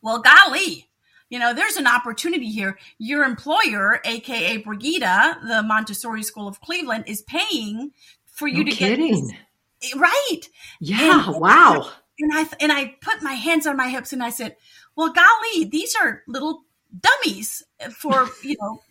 [0.00, 0.88] well, golly,
[1.28, 2.78] you know, there's an opportunity here.
[2.98, 7.92] Your employer, aka Brigitta, the Montessori School of Cleveland, is paying
[8.26, 9.28] for you no to kidding.
[9.28, 9.36] get
[9.80, 9.96] this.
[9.96, 10.40] right.
[10.80, 11.90] Yeah, and, wow.
[12.18, 14.56] And I and I put my hands on my hips and I said,
[14.94, 16.64] "Well, golly, these are little
[17.00, 18.82] dummies for you know."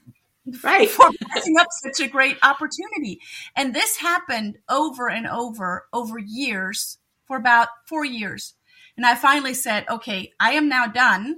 [0.64, 3.20] Right for passing up such a great opportunity
[3.56, 8.56] and this happened over and over over years for about four years
[8.98, 11.36] and i finally said okay i am now done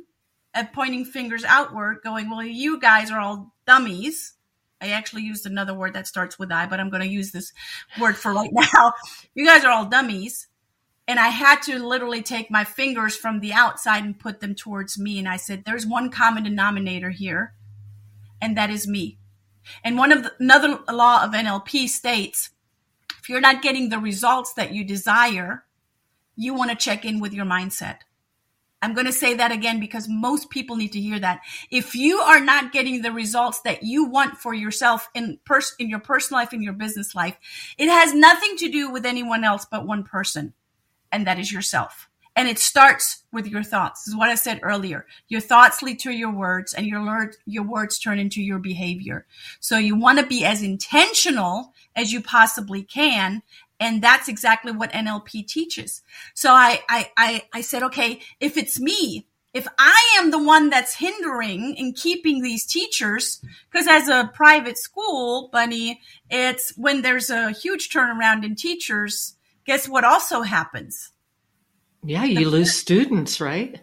[0.53, 4.33] at pointing fingers outward, going, well, you guys are all dummies.
[4.81, 7.53] I actually used another word that starts with I, but I'm going to use this
[7.99, 8.93] word for right now.
[9.33, 10.47] You guys are all dummies.
[11.07, 14.97] And I had to literally take my fingers from the outside and put them towards
[14.97, 15.19] me.
[15.19, 17.53] And I said, there's one common denominator here,
[18.43, 19.17] and that is me.
[19.85, 22.49] And one of the, another law of NLP states,
[23.21, 25.63] if you're not getting the results that you desire,
[26.35, 27.99] you want to check in with your mindset.
[28.81, 31.39] I'm going to say that again because most people need to hear that.
[31.71, 35.89] If you are not getting the results that you want for yourself in pers- in
[35.89, 37.37] your personal life, in your business life,
[37.77, 40.53] it has nothing to do with anyone else but one person.
[41.13, 42.09] And that is yourself.
[42.35, 44.03] And it starts with your thoughts.
[44.03, 45.05] This is what I said earlier.
[45.27, 49.27] Your thoughts lead to your words and your, your words turn into your behavior.
[49.59, 53.43] So you want to be as intentional as you possibly can
[53.79, 56.03] and that's exactly what NLP teaches.
[56.33, 60.69] So I, I, I, I said, okay, if it's me, if I am the one
[60.69, 67.29] that's hindering and keeping these teachers, because as a private school, Bunny, it's when there's
[67.29, 71.11] a huge turnaround in teachers, guess what also happens?
[72.03, 73.79] Yeah, you the lose students, right?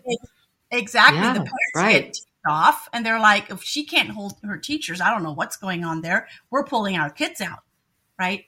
[0.70, 1.18] Exactly.
[1.18, 2.04] Yeah, the parents right.
[2.12, 2.16] get
[2.48, 5.84] off and they're like, if she can't hold her teachers, I don't know what's going
[5.84, 6.28] on there.
[6.50, 7.60] We're pulling our kids out,
[8.18, 8.44] right?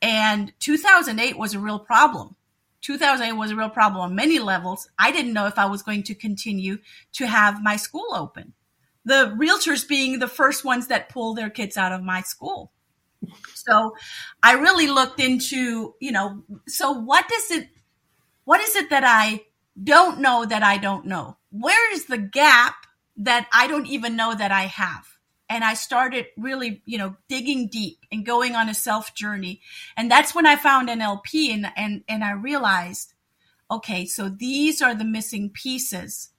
[0.00, 2.36] And 2008 was a real problem.
[2.82, 4.88] 2008 was a real problem on many levels.
[4.98, 6.78] I didn't know if I was going to continue
[7.14, 8.52] to have my school open.
[9.04, 12.72] The realtors being the first ones that pull their kids out of my school.
[13.54, 13.96] So
[14.42, 17.68] I really looked into, you know, so what does it,
[18.48, 19.44] what is it that I
[19.84, 21.36] don't know that I don't know?
[21.50, 22.76] Where is the gap
[23.18, 25.04] that I don't even know that I have?
[25.50, 29.60] and I started really, you know, digging deep and going on a self journey.
[29.96, 33.14] And that's when I found NLP and, and, and I realized,
[33.70, 36.30] okay, so these are the missing pieces.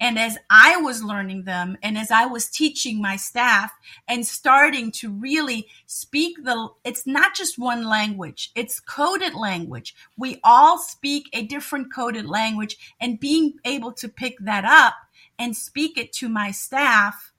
[0.00, 3.72] And as I was learning them and as I was teaching my staff
[4.06, 9.94] and starting to really speak the, it's not just one language, it's coded language.
[10.16, 14.94] We all speak a different coded language and being able to pick that up
[15.38, 17.32] and speak it to my staff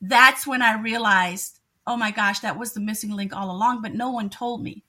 [0.00, 3.94] that's when I realized, oh my gosh, that was the missing link all along, but
[3.94, 4.82] no one told me.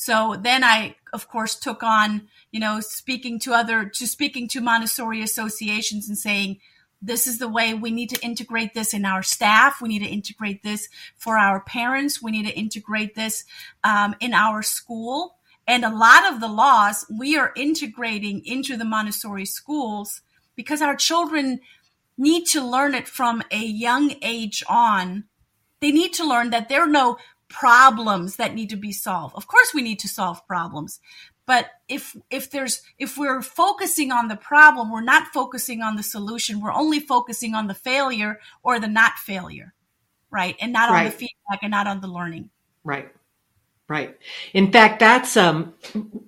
[0.00, 4.62] So then I, of course, took on, you know, speaking to other, to speaking to
[4.62, 6.58] Montessori associations and saying,
[7.02, 9.82] this is the way we need to integrate this in our staff.
[9.82, 12.22] We need to integrate this for our parents.
[12.22, 13.44] We need to integrate this
[13.84, 15.36] um, in our school.
[15.66, 20.22] And a lot of the laws we are integrating into the Montessori schools
[20.56, 21.60] because our children
[22.16, 25.24] need to learn it from a young age on.
[25.80, 27.18] They need to learn that there are no
[27.50, 29.34] problems that need to be solved.
[29.36, 31.00] Of course we need to solve problems.
[31.46, 36.02] But if if there's if we're focusing on the problem, we're not focusing on the
[36.02, 36.60] solution.
[36.60, 39.74] We're only focusing on the failure or the not failure.
[40.30, 40.56] Right?
[40.60, 41.00] And not right.
[41.00, 42.50] on the feedback and not on the learning.
[42.84, 43.12] Right.
[43.88, 44.16] Right.
[44.54, 45.74] In fact, that's um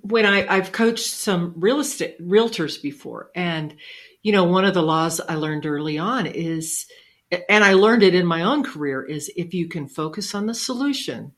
[0.02, 3.76] when I, I've coached some real estate realtors before and
[4.22, 6.86] you know, one of the laws I learned early on is,
[7.48, 10.54] and I learned it in my own career, is if you can focus on the
[10.54, 11.32] solution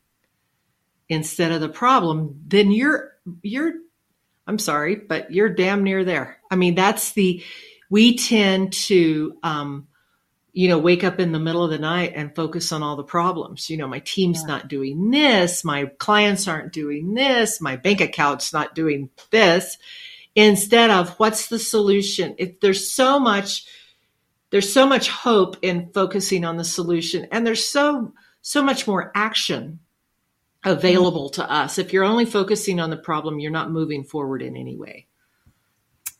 [1.07, 3.73] instead of the problem, then you're, you're,
[4.47, 6.37] I'm sorry, but you're damn near there.
[6.51, 7.43] I mean, that's the,
[7.89, 9.87] we tend to, um,
[10.51, 13.03] you know, wake up in the middle of the night and focus on all the
[13.03, 13.69] problems.
[13.69, 14.47] You know, my team's yeah.
[14.47, 19.77] not doing this, my clients aren't doing this, my bank account's not doing this.
[20.33, 22.35] Instead of what's the solution?
[22.37, 23.65] If there's so much,
[24.55, 29.11] there's so much hope in focusing on the solution, and there's so so much more
[29.13, 29.81] action
[30.63, 31.77] available to us.
[31.77, 35.07] If you're only focusing on the problem, you're not moving forward in any way.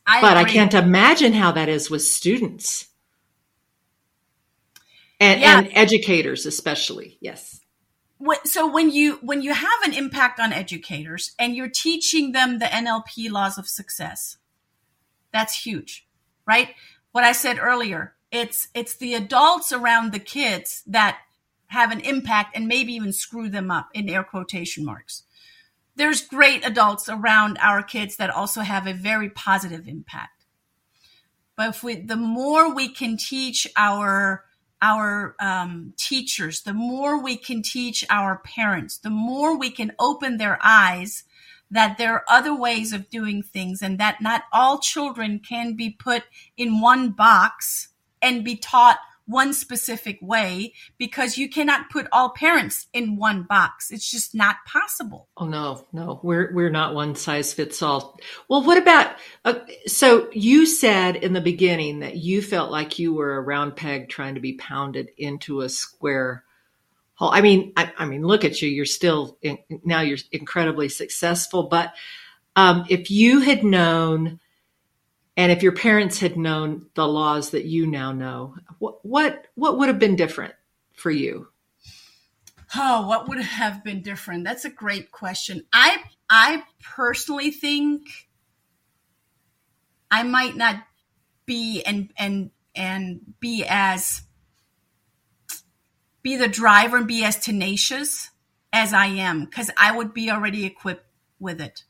[0.06, 0.50] I but agree.
[0.50, 2.88] I can't imagine how that is with students
[5.18, 5.58] and, yeah.
[5.60, 7.62] and educators especially yes
[8.44, 12.66] so when you when you have an impact on educators and you're teaching them the
[12.66, 14.36] nlp laws of success
[15.32, 16.06] that's huge
[16.46, 16.74] right
[17.12, 21.18] what i said earlier it's it's the adults around the kids that
[21.68, 25.24] have an impact and maybe even screw them up in air quotation marks.
[25.96, 30.44] There's great adults around our kids that also have a very positive impact.
[31.56, 34.44] But if we the more we can teach our
[34.82, 40.36] our um, teachers, the more we can teach our parents, the more we can open
[40.36, 41.24] their eyes
[41.70, 45.90] that there are other ways of doing things and that not all children can be
[45.90, 46.24] put
[46.56, 47.88] in one box
[48.26, 53.90] and be taught one specific way because you cannot put all parents in one box.
[53.90, 55.28] It's just not possible.
[55.36, 58.18] Oh no, no, we're we're not one size fits all.
[58.48, 59.16] Well, what about?
[59.44, 63.76] Uh, so you said in the beginning that you felt like you were a round
[63.76, 66.44] peg trying to be pounded into a square
[67.14, 67.30] hole.
[67.30, 68.68] I mean, I, I mean, look at you.
[68.68, 70.00] You're still in, now.
[70.02, 71.94] You're incredibly successful, but
[72.54, 74.40] um, if you had known
[75.36, 79.78] and if your parents had known the laws that you now know, what what what
[79.78, 80.54] would have been different
[80.94, 81.48] for you?
[82.74, 84.44] Oh, what would have been different?
[84.44, 85.64] That's a great question.
[85.72, 85.98] I
[86.30, 88.28] I personally think
[90.10, 90.76] I might not
[91.44, 94.22] be and and and be as
[96.22, 98.30] be the driver and be as tenacious
[98.72, 101.06] as I am because I would be already equipped
[101.38, 101.84] with it.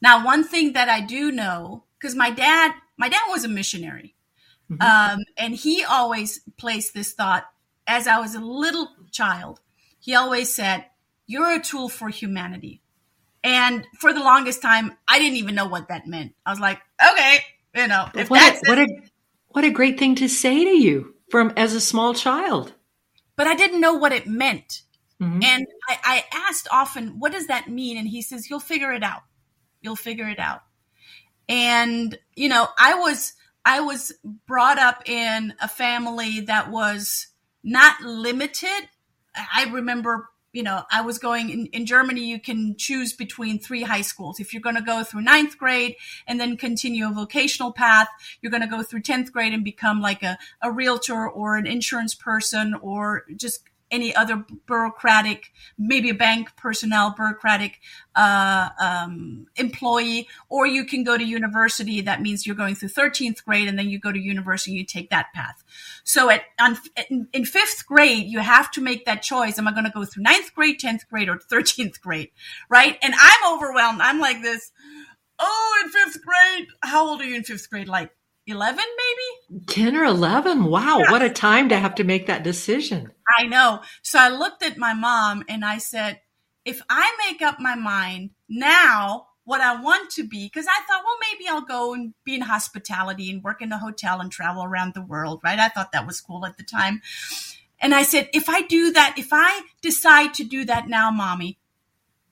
[0.00, 4.14] Now, one thing that I do know because my dad, my dad was a missionary.
[4.70, 4.82] Mm-hmm.
[4.82, 7.44] Um, and he always placed this thought
[7.86, 9.60] as I was a little child.
[9.98, 10.84] He always said,
[11.26, 12.82] You're a tool for humanity.
[13.44, 16.34] And for the longest time, I didn't even know what that meant.
[16.44, 17.38] I was like, okay,
[17.74, 18.88] you know, if what that's a, what a
[19.48, 22.74] what a great thing to say to you from as a small child.
[23.36, 24.82] But I didn't know what it meant.
[25.22, 25.42] Mm-hmm.
[25.42, 27.96] And I, I asked often, what does that mean?
[27.96, 29.22] And he says, You'll figure it out.
[29.80, 30.62] You'll figure it out.
[31.48, 33.32] And, you know, I was,
[33.64, 34.12] I was
[34.46, 37.28] brought up in a family that was
[37.62, 38.88] not limited.
[39.34, 43.82] I remember, you know, I was going in, in Germany, you can choose between three
[43.82, 44.40] high schools.
[44.40, 45.96] If you're going to go through ninth grade
[46.26, 48.08] and then continue a vocational path,
[48.40, 51.66] you're going to go through 10th grade and become like a, a realtor or an
[51.66, 57.80] insurance person or just any other bureaucratic, maybe a bank personnel, bureaucratic
[58.14, 62.00] uh, um, employee, or you can go to university.
[62.00, 64.72] That means you're going through 13th grade, and then you go to university.
[64.72, 65.62] You take that path.
[66.04, 66.76] So at on,
[67.10, 69.58] in, in fifth grade, you have to make that choice.
[69.58, 72.30] Am I going to go through ninth grade, 10th grade, or 13th grade?
[72.68, 72.98] Right?
[73.02, 74.00] And I'm overwhelmed.
[74.00, 74.70] I'm like this.
[75.38, 76.66] Oh, in fifth grade.
[76.82, 77.88] How old are you in fifth grade?
[77.88, 78.10] Like
[78.48, 78.82] 11
[79.50, 79.64] maybe?
[79.66, 81.10] 10 or 11 wow yeah.
[81.10, 83.10] what a time to have to make that decision.
[83.38, 83.82] I know.
[84.02, 86.20] So i looked at my mom and i said
[86.64, 91.02] if i make up my mind now what i want to be because i thought
[91.04, 94.64] well maybe i'll go and be in hospitality and work in a hotel and travel
[94.64, 95.58] around the world right?
[95.58, 97.02] I thought that was cool at the time.
[97.80, 101.58] And i said if i do that if i decide to do that now mommy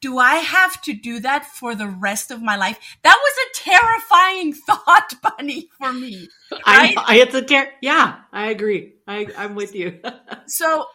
[0.00, 2.78] do I have to do that for the rest of my life?
[3.02, 6.28] That was a terrifying thought, Bunny, for me.
[6.50, 6.96] Right?
[6.96, 8.94] I, I it's a ter- yeah, I agree.
[9.06, 10.00] I, I'm with you.
[10.46, 10.86] so,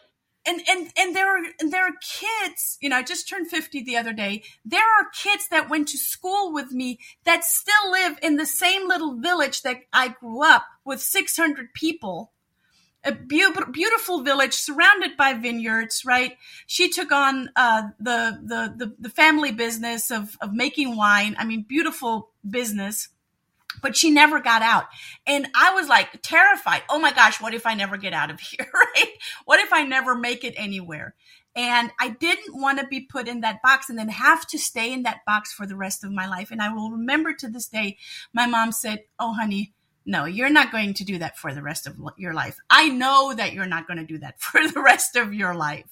[0.45, 2.77] and and and there are and there are kids.
[2.81, 4.43] You know, I just turned 50 the other day.
[4.65, 8.87] There are kids that went to school with me that still live in the same
[8.87, 12.31] little village that I grew up with 600 people
[13.03, 16.37] a be- beautiful village surrounded by vineyards, right?
[16.67, 21.35] She took on uh, the, the, the the family business of of making wine.
[21.39, 23.09] I mean, beautiful business,
[23.81, 24.85] but she never got out.
[25.25, 26.83] And I was like terrified.
[26.89, 29.11] Oh my gosh, what if I never get out of here, right?
[29.45, 31.15] What if I never make it anywhere?
[31.53, 34.93] And I didn't want to be put in that box and then have to stay
[34.93, 36.49] in that box for the rest of my life.
[36.49, 37.97] And I will remember to this day,
[38.31, 39.73] my mom said, "Oh, honey."
[40.05, 42.57] No, you're not going to do that for the rest of your life.
[42.69, 45.85] I know that you're not going to do that for the rest of your life.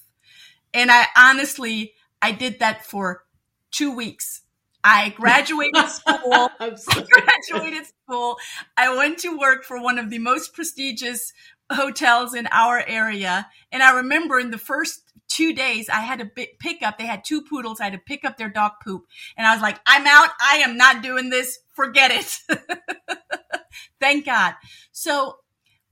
[0.72, 3.24] And I honestly, I did that for
[3.70, 4.42] two weeks.
[4.82, 6.50] I graduated school.
[6.60, 6.70] I
[7.10, 8.36] graduated school.
[8.76, 11.32] I went to work for one of the most prestigious
[11.70, 13.48] hotels in our area.
[13.70, 17.24] And I remember in the first two days, I had to pick up, they had
[17.24, 17.80] two poodles.
[17.80, 19.06] I had to pick up their dog poop.
[19.36, 20.30] And I was like, I'm out.
[20.40, 21.58] I am not doing this.
[21.80, 22.58] Forget it.
[24.00, 24.52] Thank God.
[24.92, 25.38] So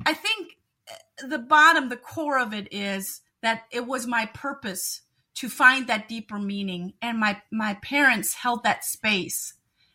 [0.04, 0.58] I think
[0.90, 5.00] uh, the bottom, the core of it is that it was my purpose
[5.36, 6.92] to find that deeper meaning.
[7.00, 9.54] And my, my parents held that space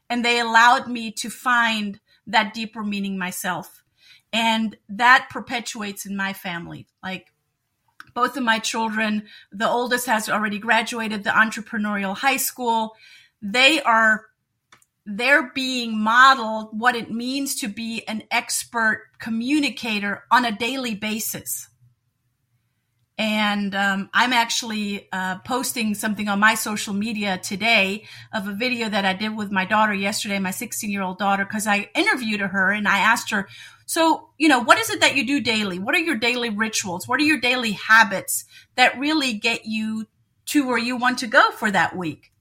[0.09, 3.83] and they allowed me to find that deeper meaning myself.
[4.31, 6.87] And that perpetuates in my family.
[7.03, 7.31] Like
[8.15, 12.95] both of my children, the oldest has already graduated the entrepreneurial high school.
[13.43, 14.25] They are
[15.05, 21.69] they're being modeled what it means to be an expert communicator on a daily basis.
[23.17, 28.89] And um, I'm actually uh, posting something on my social media today of a video
[28.89, 32.41] that I did with my daughter yesterday, my 16 year old daughter, because I interviewed
[32.41, 33.47] her and I asked her,
[33.85, 35.77] so, you know, what is it that you do daily?
[35.77, 37.07] What are your daily rituals?
[37.07, 38.45] What are your daily habits
[38.75, 40.07] that really get you
[40.47, 42.31] to where you want to go for that week?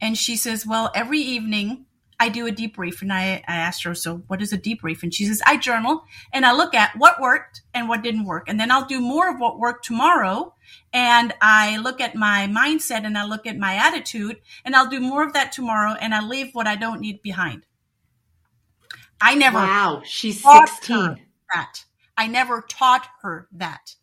[0.00, 1.85] And she says, well, every evening
[2.18, 3.02] I do a debrief.
[3.02, 5.02] And I, I asked her, so what is a debrief?
[5.02, 8.48] And she says, I journal and I look at what worked and what didn't work.
[8.48, 10.54] And then I'll do more of what worked tomorrow.
[10.92, 15.00] And I look at my mindset and I look at my attitude and I'll do
[15.00, 17.66] more of that tomorrow and I leave what I don't need behind.
[19.20, 19.58] I never.
[19.58, 20.02] Wow.
[20.04, 21.20] She's 16.
[21.54, 21.84] That.
[22.16, 23.94] I never taught her that.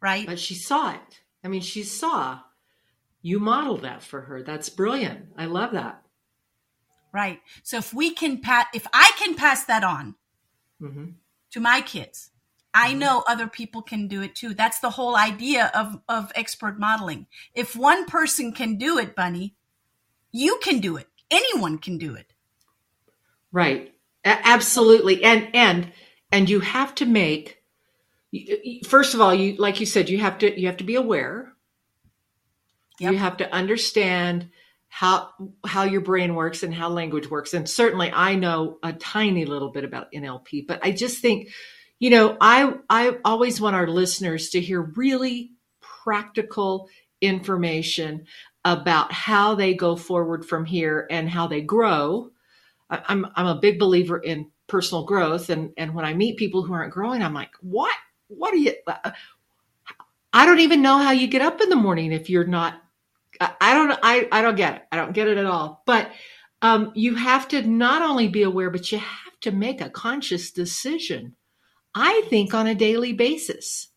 [0.00, 0.26] Right.
[0.26, 1.20] But she saw it.
[1.42, 2.40] I mean, she saw
[3.22, 4.42] you model that for her.
[4.42, 5.26] That's brilliant.
[5.36, 6.02] I love that.
[7.16, 7.40] Right.
[7.62, 10.16] So if we can pass, if I can pass that on
[10.82, 11.12] mm-hmm.
[11.50, 12.28] to my kids,
[12.74, 12.98] I mm-hmm.
[12.98, 14.52] know other people can do it too.
[14.52, 17.26] That's the whole idea of, of expert modeling.
[17.54, 19.54] If one person can do it, Bunny,
[20.30, 21.08] you can do it.
[21.30, 22.34] Anyone can do it.
[23.50, 23.94] Right.
[24.26, 25.24] A- absolutely.
[25.24, 25.92] And, and,
[26.30, 27.62] and you have to make,
[28.86, 31.54] first of all, you, like you said, you have to, you have to be aware.
[33.00, 33.12] Yep.
[33.12, 34.50] You have to understand
[34.96, 35.28] how
[35.66, 37.52] how your brain works and how language works.
[37.52, 41.50] And certainly i know a tiny little bit about nlp but i just think
[41.98, 45.50] you know i i always want our listeners to hear really
[45.82, 46.88] practical
[47.20, 48.24] information
[48.64, 52.30] about how they go forward from here and how they grow.
[52.88, 55.50] I'm i'm a big believer in personal growth.
[55.50, 57.94] And and when i meet people who aren't growing i'm like what?
[58.28, 59.10] What are you uh,
[60.32, 62.80] i don't even know how you get up in the morning if you're not
[63.40, 64.82] I don't I, I don't get it.
[64.92, 65.82] I don't get it at all.
[65.86, 66.10] But
[66.62, 70.50] um, you have to not only be aware, but you have to make a conscious
[70.50, 71.36] decision.
[71.94, 73.88] I think on a daily basis.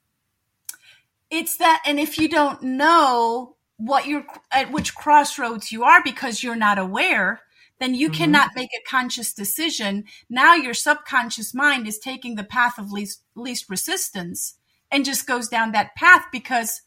[1.29, 6.43] It's that, and if you don't know what you're at which crossroads you are because
[6.43, 7.41] you're not aware,
[7.79, 8.17] then you mm-hmm.
[8.17, 10.05] cannot make a conscious decision.
[10.29, 14.55] Now your subconscious mind is taking the path of least least resistance
[14.91, 16.81] and just goes down that path because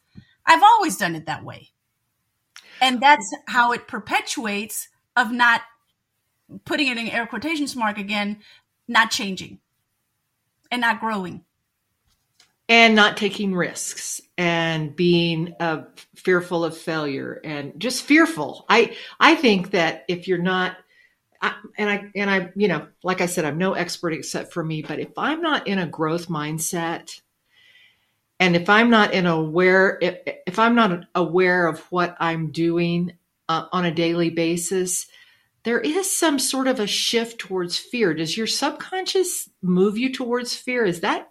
[0.44, 1.70] I've always done it that way
[2.82, 5.62] and that's how it perpetuates of not
[6.66, 8.40] putting it in air quotations mark again
[8.88, 9.58] not changing
[10.70, 11.44] and not growing.
[12.68, 15.84] And not taking risks and being uh,
[16.16, 18.64] fearful of failure and just fearful.
[18.68, 20.76] I i think that if you're not
[21.40, 24.64] I, and i and i you know like i said i'm no expert except for
[24.64, 27.20] me but if i'm not in a growth mindset
[28.42, 33.12] and if i'm not in aware if, if i'm not aware of what i'm doing
[33.48, 35.06] uh, on a daily basis
[35.64, 38.14] there is some sort of a shift towards fear.
[38.14, 40.84] Does your subconscious move you towards fear?
[40.84, 41.30] Is that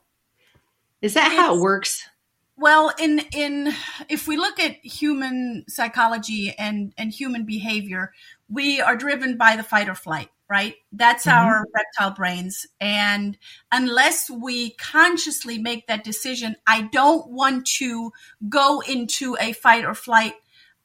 [1.01, 2.07] is that how it works?
[2.55, 3.73] Well in in
[4.07, 8.13] if we look at human psychology and and human behavior
[8.49, 10.75] we are driven by the fight or flight right?
[10.91, 11.47] That's mm-hmm.
[11.47, 12.67] our reptile brains.
[12.81, 13.37] And
[13.71, 18.11] unless we consciously make that decision, I don't want to
[18.49, 20.33] go into a fight or flight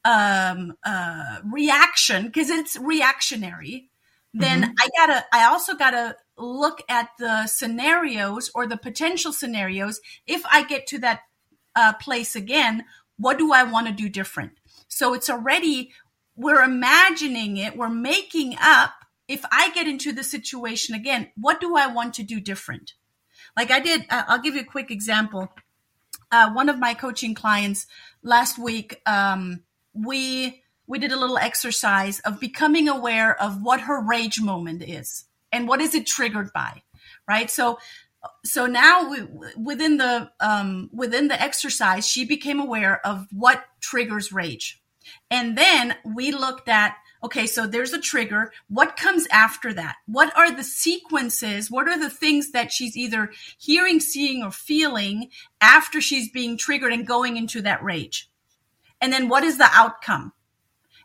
[0.05, 3.89] um, uh, reaction because it's reactionary.
[4.33, 4.71] Then mm-hmm.
[4.79, 9.99] I gotta, I also gotta look at the scenarios or the potential scenarios.
[10.25, 11.23] If I get to that
[11.75, 12.85] uh, place again,
[13.17, 14.53] what do I want to do different?
[14.87, 15.91] So it's already,
[16.37, 18.96] we're imagining it, we're making up
[19.27, 22.93] if I get into the situation again, what do I want to do different?
[23.55, 25.49] Like I did, uh, I'll give you a quick example.
[26.31, 27.87] Uh, one of my coaching clients
[28.21, 29.63] last week, um,
[29.93, 35.25] we we did a little exercise of becoming aware of what her rage moment is
[35.51, 36.81] and what is it triggered by,
[37.27, 37.49] right?
[37.49, 37.79] So
[38.43, 39.19] so now we,
[39.57, 44.81] within the um, within the exercise, she became aware of what triggers rage,
[45.29, 48.51] and then we looked at okay, so there's a trigger.
[48.69, 49.97] What comes after that?
[50.05, 51.71] What are the sequences?
[51.71, 55.29] What are the things that she's either hearing, seeing, or feeling
[55.61, 58.29] after she's being triggered and going into that rage?
[59.01, 60.33] And then what is the outcome?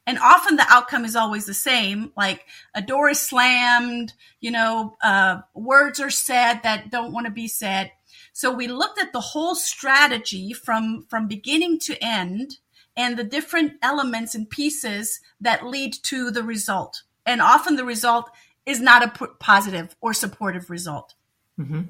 [0.06, 2.44] And often the outcome is always the same, like
[2.74, 7.46] a door is slammed, you know, uh, words are said that don't want to be
[7.46, 7.92] said.
[8.32, 12.56] So we looked at the whole strategy from, from beginning to end
[12.96, 17.02] and the different elements and pieces that lead to the result.
[17.24, 18.30] And often the result
[18.66, 21.14] is not a positive or supportive result.
[21.58, 21.82] Mm-hmm.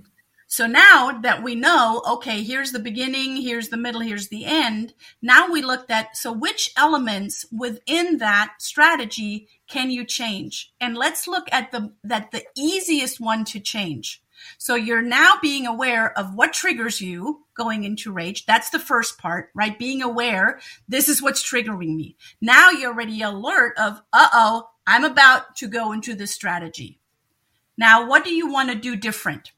[0.47, 4.93] So now that we know, okay, here's the beginning, here's the middle, here's the end.
[5.23, 10.75] Now we looked at, so which elements within that strategy can you change?
[10.79, 14.23] And let's look at the, that the easiest one to change.
[14.59, 18.47] So you're now being aware of what triggers you going into rage.
[18.47, 19.79] That's the first part, right?
[19.79, 22.17] Being aware, this is what's triggering me.
[22.41, 27.01] Now you're already alert of, uh oh, I'm about to go into this strategy.
[27.77, 29.53] Now, what do you want to do different?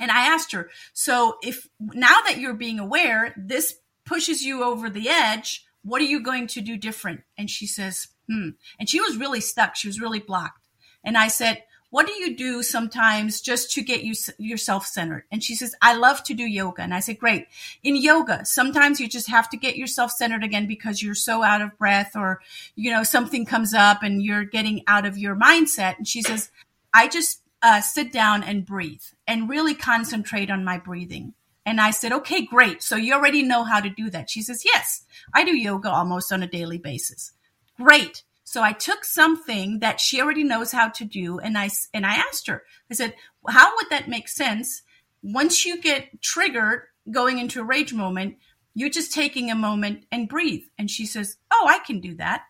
[0.00, 4.88] And I asked her, so if now that you're being aware, this pushes you over
[4.88, 7.22] the edge, what are you going to do different?
[7.36, 8.50] And she says, hmm.
[8.78, 9.76] And she was really stuck.
[9.76, 10.66] She was really blocked.
[11.04, 15.24] And I said, what do you do sometimes just to get you yourself centered?
[15.32, 16.82] And she says, I love to do yoga.
[16.82, 17.46] And I said, great.
[17.82, 21.62] In yoga, sometimes you just have to get yourself centered again because you're so out
[21.62, 22.40] of breath or,
[22.74, 25.96] you know, something comes up and you're getting out of your mindset.
[25.96, 26.50] And she says,
[26.92, 31.32] I just uh, sit down and breathe and really concentrate on my breathing.
[31.64, 32.82] And I said, okay, great.
[32.82, 34.30] So you already know how to do that.
[34.30, 37.32] She says, yes, I do yoga almost on a daily basis.
[37.76, 38.24] Great.
[38.48, 42.14] So I took something that she already knows how to do and I, and I
[42.14, 43.14] asked her, I said,
[43.46, 44.80] how would that make sense?
[45.22, 48.38] Once you get triggered going into a rage moment,
[48.72, 50.62] you're just taking a moment and breathe.
[50.78, 52.44] And she says, Oh, I can do that.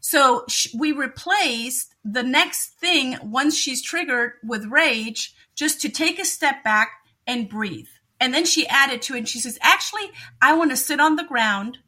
[0.00, 6.26] So we replaced the next thing once she's triggered with rage, just to take a
[6.26, 6.90] step back
[7.26, 7.88] and breathe.
[8.20, 10.10] And then she added to it and she says, actually,
[10.42, 11.78] I want to sit on the ground,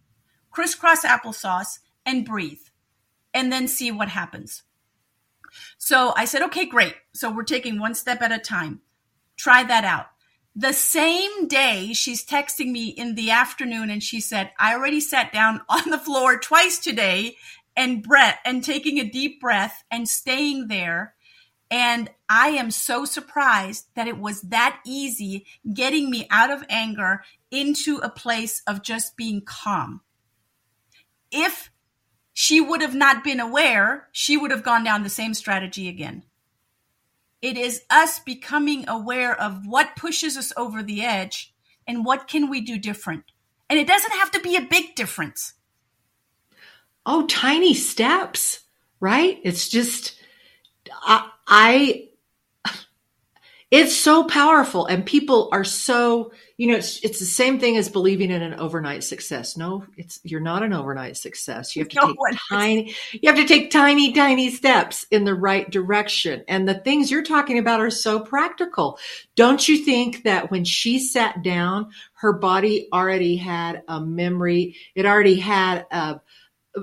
[0.50, 2.60] crisscross applesauce and breathe
[3.34, 4.62] and then see what happens.
[5.76, 6.94] So I said, okay, great.
[7.12, 8.80] So we're taking one step at a time.
[9.36, 10.06] Try that out.
[10.56, 15.32] The same day, she's texting me in the afternoon and she said, I already sat
[15.32, 17.36] down on the floor twice today
[17.76, 21.14] and breath and taking a deep breath and staying there.
[21.70, 27.24] And I am so surprised that it was that easy getting me out of anger
[27.50, 30.02] into a place of just being calm.
[31.32, 31.70] If
[32.34, 36.24] she would have not been aware, she would have gone down the same strategy again.
[37.40, 41.54] It is us becoming aware of what pushes us over the edge
[41.86, 43.24] and what can we do different.
[43.70, 45.54] And it doesn't have to be a big difference.
[47.06, 48.60] Oh, tiny steps,
[48.98, 49.38] right?
[49.44, 50.18] It's just,
[50.90, 52.08] I, I
[53.74, 57.88] it's so powerful and people are so you know it's, it's the same thing as
[57.88, 59.56] believing in an overnight success.
[59.56, 61.74] No it's you're not an overnight success.
[61.74, 65.34] You have to no take tiny you have to take tiny tiny steps in the
[65.34, 66.44] right direction.
[66.46, 68.98] And the things you're talking about are so practical.
[69.34, 74.76] Don't you think that when she sat down her body already had a memory?
[74.94, 76.20] It already had a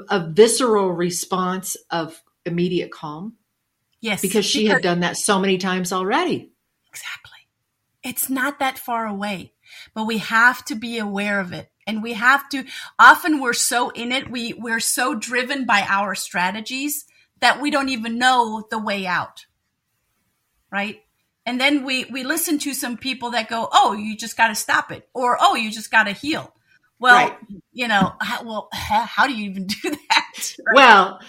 [0.09, 3.37] a visceral response of immediate calm?
[4.01, 6.50] Yes because she because- had done that so many times already
[6.91, 7.39] Exactly.
[8.03, 9.53] It's not that far away,
[9.93, 11.69] but we have to be aware of it.
[11.87, 12.65] And we have to,
[12.99, 17.05] often we're so in it, we, we're so driven by our strategies
[17.39, 19.45] that we don't even know the way out.
[20.71, 21.01] Right?
[21.45, 24.55] And then we, we listen to some people that go, oh, you just got to
[24.55, 25.07] stop it.
[25.13, 26.53] Or, oh, you just got to heal.
[26.99, 27.37] Well, right.
[27.73, 30.55] you know, how, well, how do you even do that?
[30.67, 30.75] Right?
[30.75, 31.19] Well,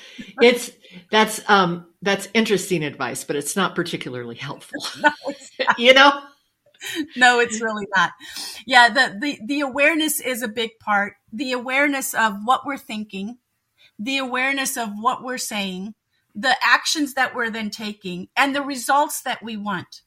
[0.43, 0.71] it's
[1.11, 4.85] that's um that's interesting advice, but it's not particularly helpful.
[5.01, 5.11] no,
[5.79, 6.23] you know?
[7.17, 8.11] No, it's really not.
[8.67, 11.15] Yeah, the, the the awareness is a big part.
[11.33, 13.39] The awareness of what we're thinking,
[14.01, 15.95] the awareness of what we're saying,
[16.35, 20.03] the actions that we're then taking, and the results that we want.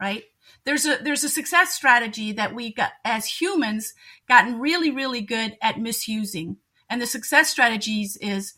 [0.00, 0.22] Right?
[0.64, 3.94] there's a there's a success strategy that we got as humans
[4.28, 6.56] gotten really really good at misusing
[6.88, 8.54] and the success strategies is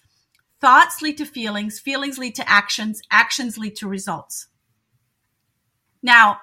[0.60, 4.48] thoughts lead to feelings feelings lead to actions actions lead to results
[6.02, 6.38] now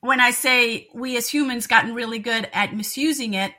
[0.00, 3.52] when i say we as humans gotten really good at misusing it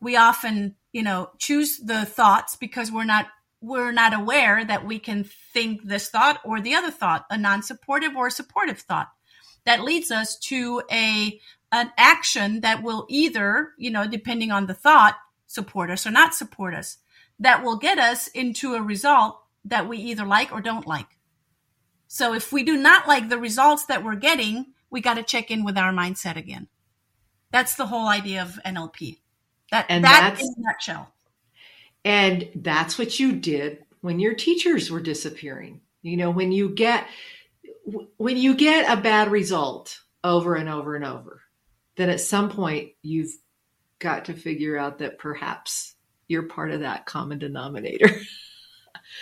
[0.00, 3.26] we often you know choose the thoughts because we're not
[3.60, 8.14] we're not aware that we can think this thought or the other thought a non-supportive
[8.16, 9.08] or supportive thought
[9.64, 11.38] that leads us to a
[11.70, 15.16] an action that will either, you know, depending on the thought,
[15.46, 16.98] support us or not support us.
[17.40, 21.18] That will get us into a result that we either like or don't like.
[22.08, 25.50] So if we do not like the results that we're getting, we got to check
[25.50, 26.68] in with our mindset again.
[27.52, 29.18] That's the whole idea of NLP.
[29.70, 31.12] That and that in a nutshell.
[32.04, 35.80] And that's what you did when your teachers were disappearing.
[36.02, 37.06] You know, when you get
[38.16, 41.42] when you get a bad result over and over and over,
[41.96, 43.32] then at some point you've
[43.98, 45.94] got to figure out that perhaps
[46.28, 48.10] you're part of that common denominator.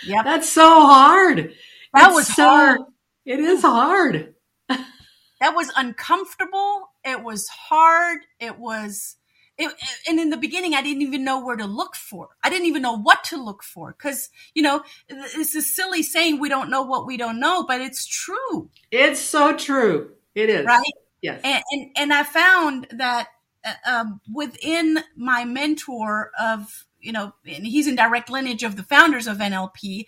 [0.05, 0.21] Yeah.
[0.21, 1.53] That's so hard.
[1.93, 2.81] That it's was so, hard.
[3.25, 4.35] It is hard.
[4.67, 6.89] that was uncomfortable.
[7.05, 8.19] It was hard.
[8.39, 9.15] It was
[9.57, 9.73] it,
[10.07, 12.29] and in the beginning, I didn't even know where to look for.
[12.43, 16.39] I didn't even know what to look for because, you know, it's a silly saying
[16.39, 18.69] we don't know what we don't know, but it's true.
[18.91, 20.11] It's so true.
[20.35, 20.65] It is.
[20.65, 20.93] Right?
[21.21, 21.41] Yes.
[21.43, 23.29] And, and, and I found that
[23.65, 28.83] uh, um, within my mentor of, you know, and he's in direct lineage of the
[28.83, 30.05] founders of NLP,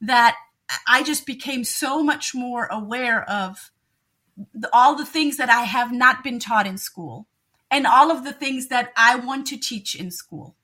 [0.00, 0.36] that
[0.86, 3.70] I just became so much more aware of
[4.54, 7.26] the, all the things that I have not been taught in school
[7.70, 10.56] and all of the things that I want to teach in school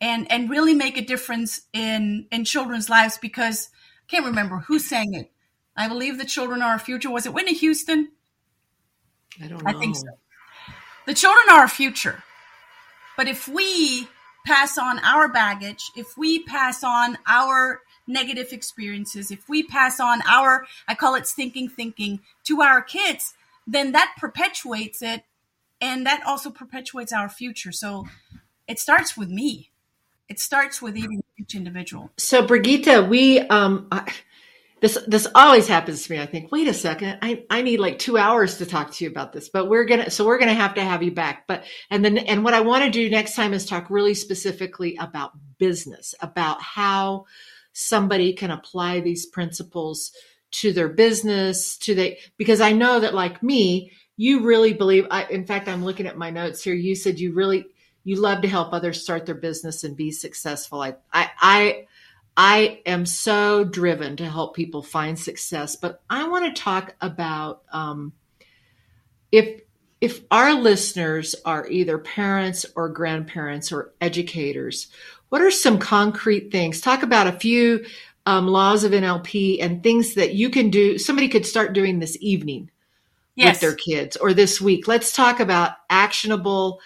[0.00, 4.78] and and really make a difference in in children's lives because I can't remember who
[4.78, 5.30] sang it.
[5.76, 7.10] I believe the children are our future.
[7.10, 8.10] Was it Whitney Houston?
[9.42, 9.70] I don't know.
[9.70, 10.06] I think so.
[11.06, 12.22] The children are our future.
[13.16, 14.08] But if we
[14.46, 20.20] pass on our baggage, if we pass on our negative experiences, if we pass on
[20.26, 23.34] our, I call it stinking thinking to our kids,
[23.66, 25.24] then that perpetuates it
[25.80, 27.72] and that also perpetuates our future.
[27.72, 28.06] So
[28.68, 29.70] it starts with me.
[30.28, 32.10] It starts with each individual.
[32.16, 34.10] So Brigitta, we um I,
[34.84, 36.20] this this always happens to me.
[36.20, 39.10] I think, wait a second, I, I need like two hours to talk to you
[39.10, 41.46] about this, but we're gonna so we're gonna have to have you back.
[41.48, 44.98] But and then and what I want to do next time is talk really specifically
[45.00, 47.24] about business, about how
[47.72, 50.12] somebody can apply these principles
[50.50, 55.24] to their business, to they because I know that like me, you really believe I,
[55.24, 57.66] in fact i'm looking at my notes here you said you really
[58.04, 61.86] you love to help others start their business and be successful i i i,
[62.36, 67.62] I am so driven to help people find success but i want to talk about
[67.72, 68.12] um,
[69.32, 69.62] if
[70.00, 74.88] if our listeners are either parents or grandparents or educators
[75.28, 77.84] what are some concrete things talk about a few
[78.26, 82.16] um, laws of nlp and things that you can do somebody could start doing this
[82.20, 82.70] evening
[83.34, 83.54] yes.
[83.54, 84.88] with their kids or this week.
[84.88, 86.80] Let's talk about actionable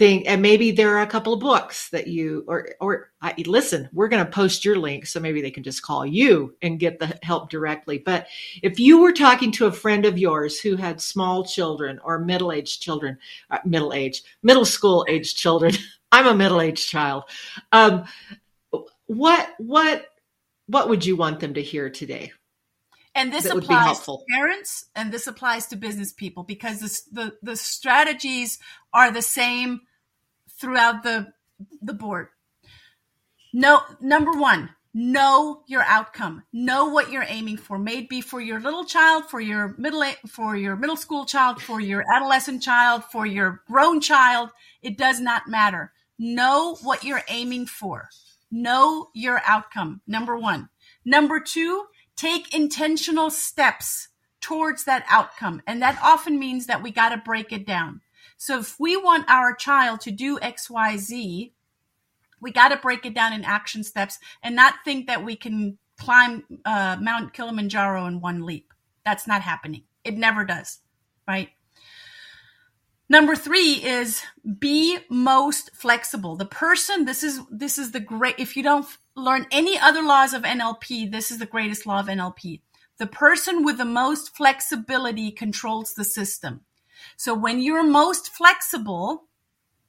[0.00, 3.86] thing and maybe there are a couple of books that you or or I, listen
[3.92, 6.98] we're going to post your link so maybe they can just call you and get
[6.98, 7.98] the help directly.
[7.98, 8.26] But
[8.62, 12.80] if you were talking to a friend of yours who had small children or middle-aged
[12.80, 13.18] children
[13.50, 15.74] uh, middle-aged middle school aged children
[16.12, 17.24] i'm a middle-aged child
[17.72, 18.04] um,
[19.06, 20.06] what what
[20.66, 22.32] what would you want them to hear today
[23.14, 27.56] and this applies to parents and this applies to business people because this, the, the
[27.56, 28.60] strategies
[28.94, 29.80] are the same
[30.60, 31.32] throughout the,
[31.80, 32.28] the board.
[33.52, 36.44] No, number one, know your outcome.
[36.52, 37.78] Know what you're aiming for.
[37.78, 42.04] Maybe for your little child, for your middle, for your middle school child, for your
[42.14, 44.50] adolescent child, for your grown child.
[44.82, 45.92] It does not matter.
[46.18, 48.08] Know what you're aiming for.
[48.50, 50.02] Know your outcome.
[50.06, 50.68] Number one.
[51.04, 51.86] Number two,
[52.16, 54.08] take intentional steps
[54.40, 55.62] towards that outcome.
[55.66, 58.00] And that often means that we got to break it down.
[58.40, 61.52] So if we want our child to do XYZ,
[62.40, 65.76] we got to break it down in action steps and not think that we can
[65.98, 68.72] climb uh, Mount Kilimanjaro in one leap.
[69.04, 69.82] That's not happening.
[70.04, 70.78] It never does,
[71.28, 71.50] right?
[73.10, 74.22] Number three is
[74.58, 76.36] be most flexible.
[76.36, 80.32] The person, this is, this is the great, if you don't learn any other laws
[80.32, 82.62] of NLP, this is the greatest law of NLP.
[82.96, 86.62] The person with the most flexibility controls the system.
[87.16, 89.24] So when you're most flexible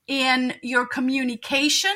[0.08, 1.96] in your communication,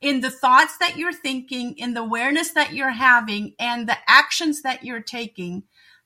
[0.00, 4.62] in the thoughts that you're thinking, in the awareness that you're having, and the actions
[4.62, 5.64] that you're taking,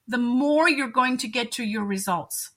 [0.08, 2.50] the more you're going to get to your results.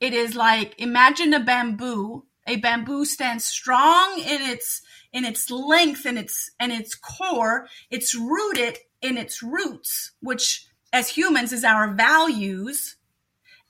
[0.00, 2.24] It is like imagine a bamboo.
[2.48, 4.82] A bamboo stands strong in its
[5.12, 7.68] in its length and its and its core.
[7.90, 12.96] It's rooted in its roots, which as humans is our values,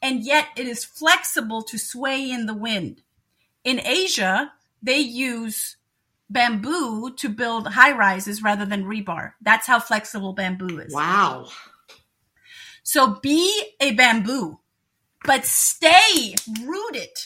[0.02, 3.02] and yet it is flexible to sway in the wind.
[3.64, 5.76] In Asia, they use
[6.28, 9.32] bamboo to build high rises rather than rebar.
[9.40, 10.92] That's how flexible bamboo is.
[10.92, 11.46] Wow.
[12.82, 14.60] So be a bamboo
[15.26, 17.18] but stay rooted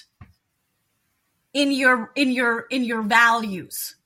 [1.52, 3.96] in your in your in your values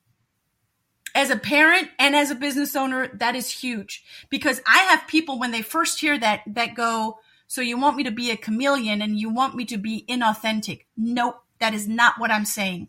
[1.14, 5.38] as a parent and as a business owner, that is huge because I have people
[5.38, 9.02] when they first hear that, that go, so you want me to be a chameleon
[9.02, 10.82] and you want me to be inauthentic.
[10.96, 11.40] Nope.
[11.60, 12.88] That is not what I'm saying.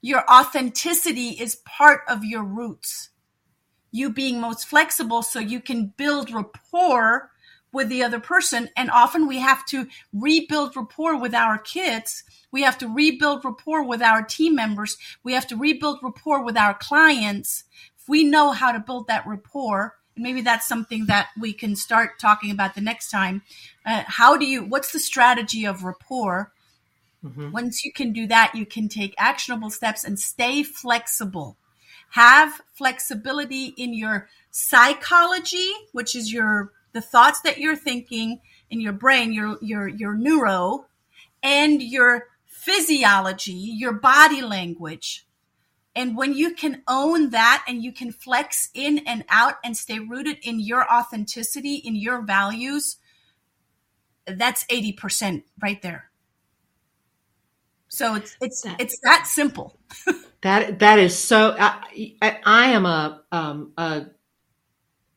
[0.00, 3.10] Your authenticity is part of your roots.
[3.90, 7.30] You being most flexible so you can build rapport
[7.72, 8.70] with the other person.
[8.76, 12.24] And often we have to rebuild rapport with our kids.
[12.50, 14.96] We have to rebuild rapport with our team members.
[15.22, 17.64] We have to rebuild rapport with our clients.
[17.98, 22.18] If we know how to build that rapport, maybe that's something that we can start
[22.20, 23.42] talking about the next time.
[23.84, 26.52] Uh, how do you, what's the strategy of rapport?
[27.24, 27.52] Mm-hmm.
[27.52, 31.56] Once you can do that, you can take actionable steps and stay flexible.
[32.10, 38.40] Have flexibility in your psychology, which is your the thoughts that you're thinking
[38.70, 40.86] in your brain, your your your neuro,
[41.42, 45.24] and your physiology, your body language.
[45.94, 49.98] And when you can own that and you can flex in and out and stay
[49.98, 52.96] rooted in your authenticity, in your values,
[54.26, 56.10] that's 80% right there.
[57.88, 59.78] So it's it's that, it's that simple.
[60.40, 61.54] that that is so.
[61.58, 64.06] I, I, I am a um, a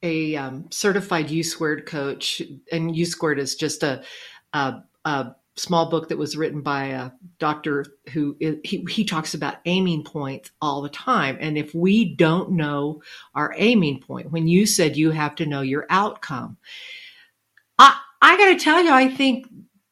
[0.04, 2.42] a um, certified U squared coach,
[2.74, 4.04] and U squared is just a,
[4.52, 9.58] a, a small book that was written by a doctor who he, he talks about
[9.66, 11.38] aiming points all the time.
[11.40, 13.02] And if we don't know
[13.34, 16.58] our aiming point, when you said you have to know your outcome,
[17.80, 19.48] I I got to tell you, I think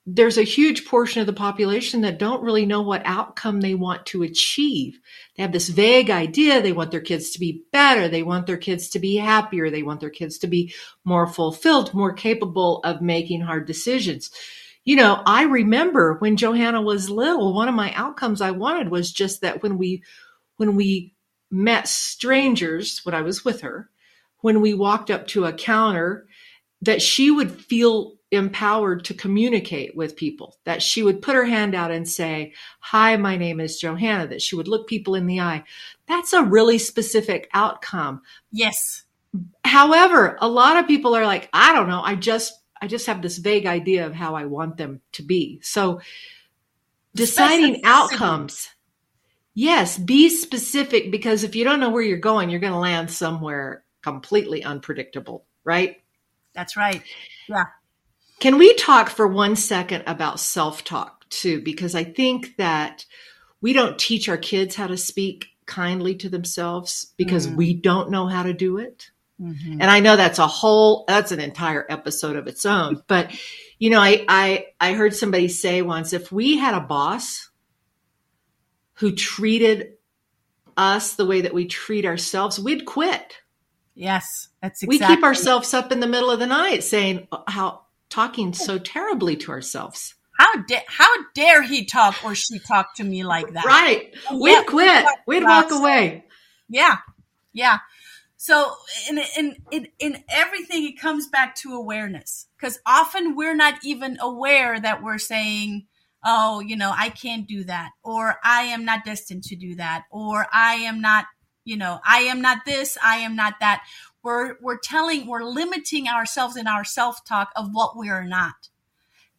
[0.06, 4.06] there's a huge portion of the population that don't really know what outcome they want
[4.08, 5.00] to achieve.
[5.38, 6.62] They have this vague idea.
[6.62, 8.10] They want their kids to be better.
[8.10, 9.70] They want their kids to be happier.
[9.70, 10.74] They want their kids to be
[11.06, 14.30] more fulfilled, more capable of making hard decisions.
[14.86, 19.12] You know, I remember when Johanna was little, one of my outcomes I wanted was
[19.12, 20.04] just that when we,
[20.58, 21.14] when we
[21.50, 23.90] met strangers, when I was with her,
[24.40, 26.28] when we walked up to a counter,
[26.82, 31.76] that she would feel empowered to communicate with people, that she would put her hand
[31.76, 35.40] out and say, Hi, my name is Johanna, that she would look people in the
[35.40, 35.64] eye.
[36.08, 38.22] That's a really specific outcome.
[38.52, 39.04] Yes.
[39.64, 42.54] However, a lot of people are like, I don't know, I just
[42.84, 45.62] I just have this vague idea of how I want them to be.
[45.64, 46.02] So
[47.16, 48.68] deciding outcomes.
[49.54, 53.10] Yes, be specific because if you don't know where you're going, you're going to land
[53.10, 56.02] somewhere completely unpredictable, right?
[56.54, 57.02] That's right.
[57.48, 57.68] Yeah.
[58.42, 61.62] Can we talk for one second about self talk too?
[61.62, 63.06] Because I think that
[63.62, 67.56] we don't teach our kids how to speak kindly to themselves because mm.
[67.56, 69.10] we don't know how to do it.
[69.42, 69.82] Mm-hmm.
[69.82, 73.02] And I know that's a whole, that's an entire episode of its own.
[73.08, 73.32] But,
[73.80, 77.50] you know, I, I, I heard somebody say once if we had a boss
[78.94, 79.94] who treated
[80.78, 83.38] us the way that we treat ourselves, we'd quit.
[83.96, 84.88] Yes, that's exactly.
[84.88, 89.36] We keep ourselves up in the middle of the night saying how talking so terribly
[89.38, 90.16] to ourselves.
[90.40, 93.66] How dare how dare he talk or she talk to me like that?
[93.66, 94.14] Right.
[94.32, 95.06] We'd yeah, quit.
[95.28, 96.26] We'd walk away.
[96.70, 96.98] Yeah.
[97.54, 97.78] Yeah.
[98.44, 98.76] So
[99.10, 102.48] in in in in everything it comes back to awareness.
[102.58, 105.88] Because often we're not even aware that we're saying,
[106.26, 110.04] "Oh, you know, I can't do that," or "I am not destined to do that,"
[110.12, 111.28] or "I am not,
[111.64, 113.86] you know, I am not this, I am not that."
[114.24, 118.68] we're we're telling we're limiting ourselves in our self-talk of what we are not.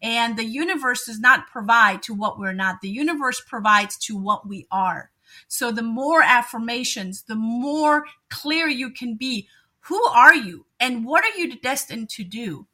[0.00, 2.80] And the universe does not provide to what we're not.
[2.80, 5.11] The universe provides to what we are
[5.49, 9.49] so the more affirmations the more clear you can be
[9.81, 12.66] who are you and what are you destined to do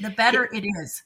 [0.00, 1.02] the better it is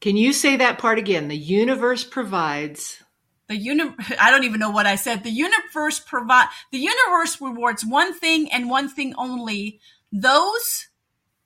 [0.00, 3.02] can you say that part again the universe provides
[3.46, 5.22] the uni- I don't even know what I said.
[5.22, 9.80] The universe provide the universe rewards one thing and one thing only.
[10.12, 10.88] Those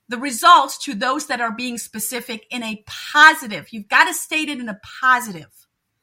[0.09, 3.69] the results to those that are being specific in a positive.
[3.73, 5.51] You've got to state it in a positive.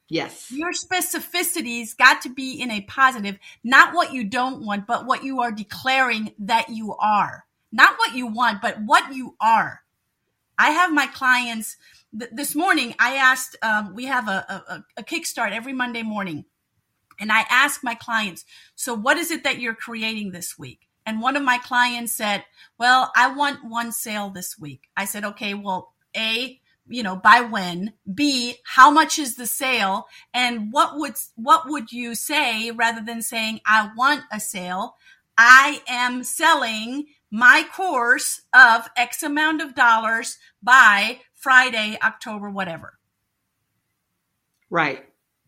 [0.08, 0.52] Yes.
[0.52, 5.24] Your specificities got to be in a positive, not what you don't want, but what
[5.24, 7.44] you are declaring that you are.
[7.72, 9.82] Not what you want, but what you are.
[10.58, 11.76] I have my clients
[12.18, 16.44] th- this morning, I asked, um, we have a, a, a kickstart every Monday morning.
[17.18, 18.44] And I ask my clients,
[18.74, 20.80] so what is it that you're creating this week?
[21.06, 22.44] And one of my clients said,
[22.78, 24.88] well, I want one sale this week.
[24.96, 27.94] I said, okay, well, A, you know, by when?
[28.12, 30.06] B, how much is the sale?
[30.34, 34.96] And what would, what would you say rather than saying, I want a sale?
[35.38, 42.94] I am selling my course of X amount of dollars by Friday, October, whatever.
[44.70, 45.04] Right.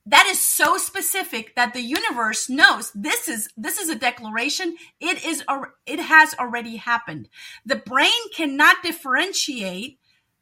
[0.07, 5.25] that is so specific that the universe knows this is this is a declaration it
[5.25, 5.45] is
[5.87, 7.29] it has already happened
[7.67, 9.99] the brain cannot differentiate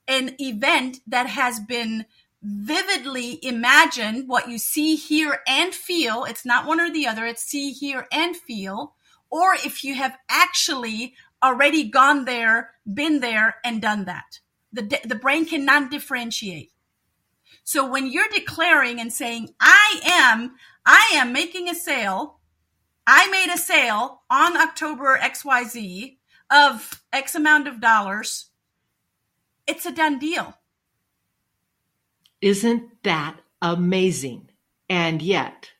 [0.09, 2.07] an event that has been
[2.43, 6.25] vividly imagined what you see hear and feel.
[6.25, 7.27] It's not one or the other.
[7.27, 8.95] It's see hear and feel.
[9.31, 14.41] Or if you have actually already gone there been there and done that.
[14.73, 16.73] The the brain cannot differentiate.
[17.65, 20.55] So when you're declaring and saying, I am,
[20.85, 22.39] I am making a sale,
[23.07, 26.17] I made a sale on October XYZ
[26.51, 28.51] of X amount of dollars,
[29.67, 30.55] it's a done deal.
[32.41, 34.51] Isn't that amazing?
[34.89, 35.71] And yet,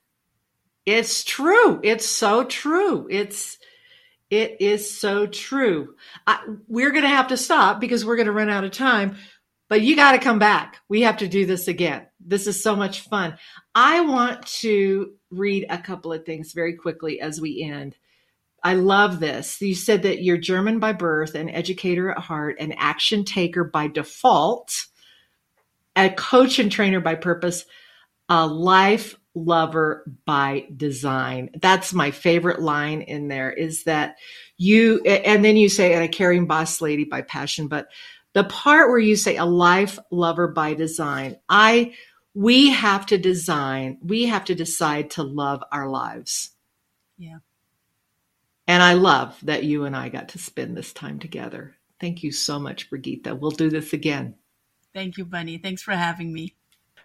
[0.85, 1.81] it's true.
[1.83, 3.07] It's so true.
[3.11, 3.59] It's,
[4.31, 5.95] it is so true.
[6.27, 9.17] I, we're going to have to stop because we're going to run out of time
[9.69, 10.81] but you got to come back.
[10.89, 12.07] We have to do this again.
[12.21, 13.37] This is so much fun.
[13.75, 17.97] I want to read a couple of things very quickly as we end.
[18.67, 19.63] I love this.
[19.63, 23.87] You said that you're German by birth, an educator at heart, an action taker by
[23.87, 24.87] default,
[25.95, 27.65] a coach and trainer by purpose,
[28.29, 31.51] a life lover by design.
[31.63, 34.17] That's my favorite line in there is that
[34.57, 37.87] you, and then you say, and a caring boss lady by passion, but
[38.33, 41.95] the part where you say a life lover by design, I,
[42.35, 46.51] we have to design, we have to decide to love our lives.
[47.17, 47.39] Yeah.
[48.67, 51.77] And I love that you and I got to spend this time together.
[52.01, 53.39] Thank you so much, Brigitta.
[53.39, 54.35] We'll do this again.
[54.93, 55.59] Thank you, Bunny.
[55.59, 56.55] Thanks for having me.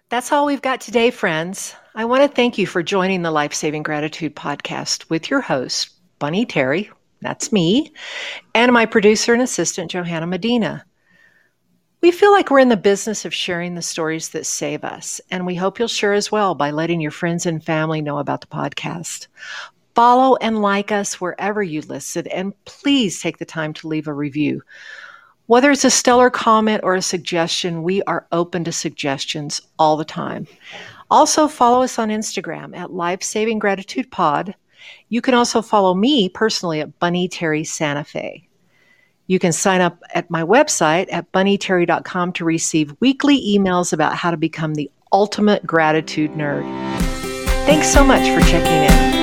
[0.08, 1.74] That's all we've got today, friends.
[1.94, 5.90] I want to thank you for joining the Life Saving Gratitude podcast with your host,
[6.18, 6.90] Bunny Terry,
[7.22, 7.92] that's me,
[8.54, 10.84] and my producer and assistant, Johanna Medina.
[12.02, 15.46] We feel like we're in the business of sharing the stories that save us, and
[15.46, 18.48] we hope you'll share as well by letting your friends and family know about the
[18.48, 19.28] podcast.
[19.94, 24.14] Follow and like us wherever you listen, and please take the time to leave a
[24.14, 24.62] review.
[25.46, 30.04] Whether it's a stellar comment or a suggestion, we are open to suggestions all the
[30.04, 30.46] time.
[31.10, 34.54] Also, follow us on Instagram at Life Saving Gratitude Pod.
[35.10, 38.48] You can also follow me personally at Bunny Terry Santa Fe.
[39.26, 44.30] You can sign up at my website at bunnyterry.com to receive weekly emails about how
[44.30, 46.64] to become the ultimate gratitude nerd.
[47.66, 49.21] Thanks so much for checking in.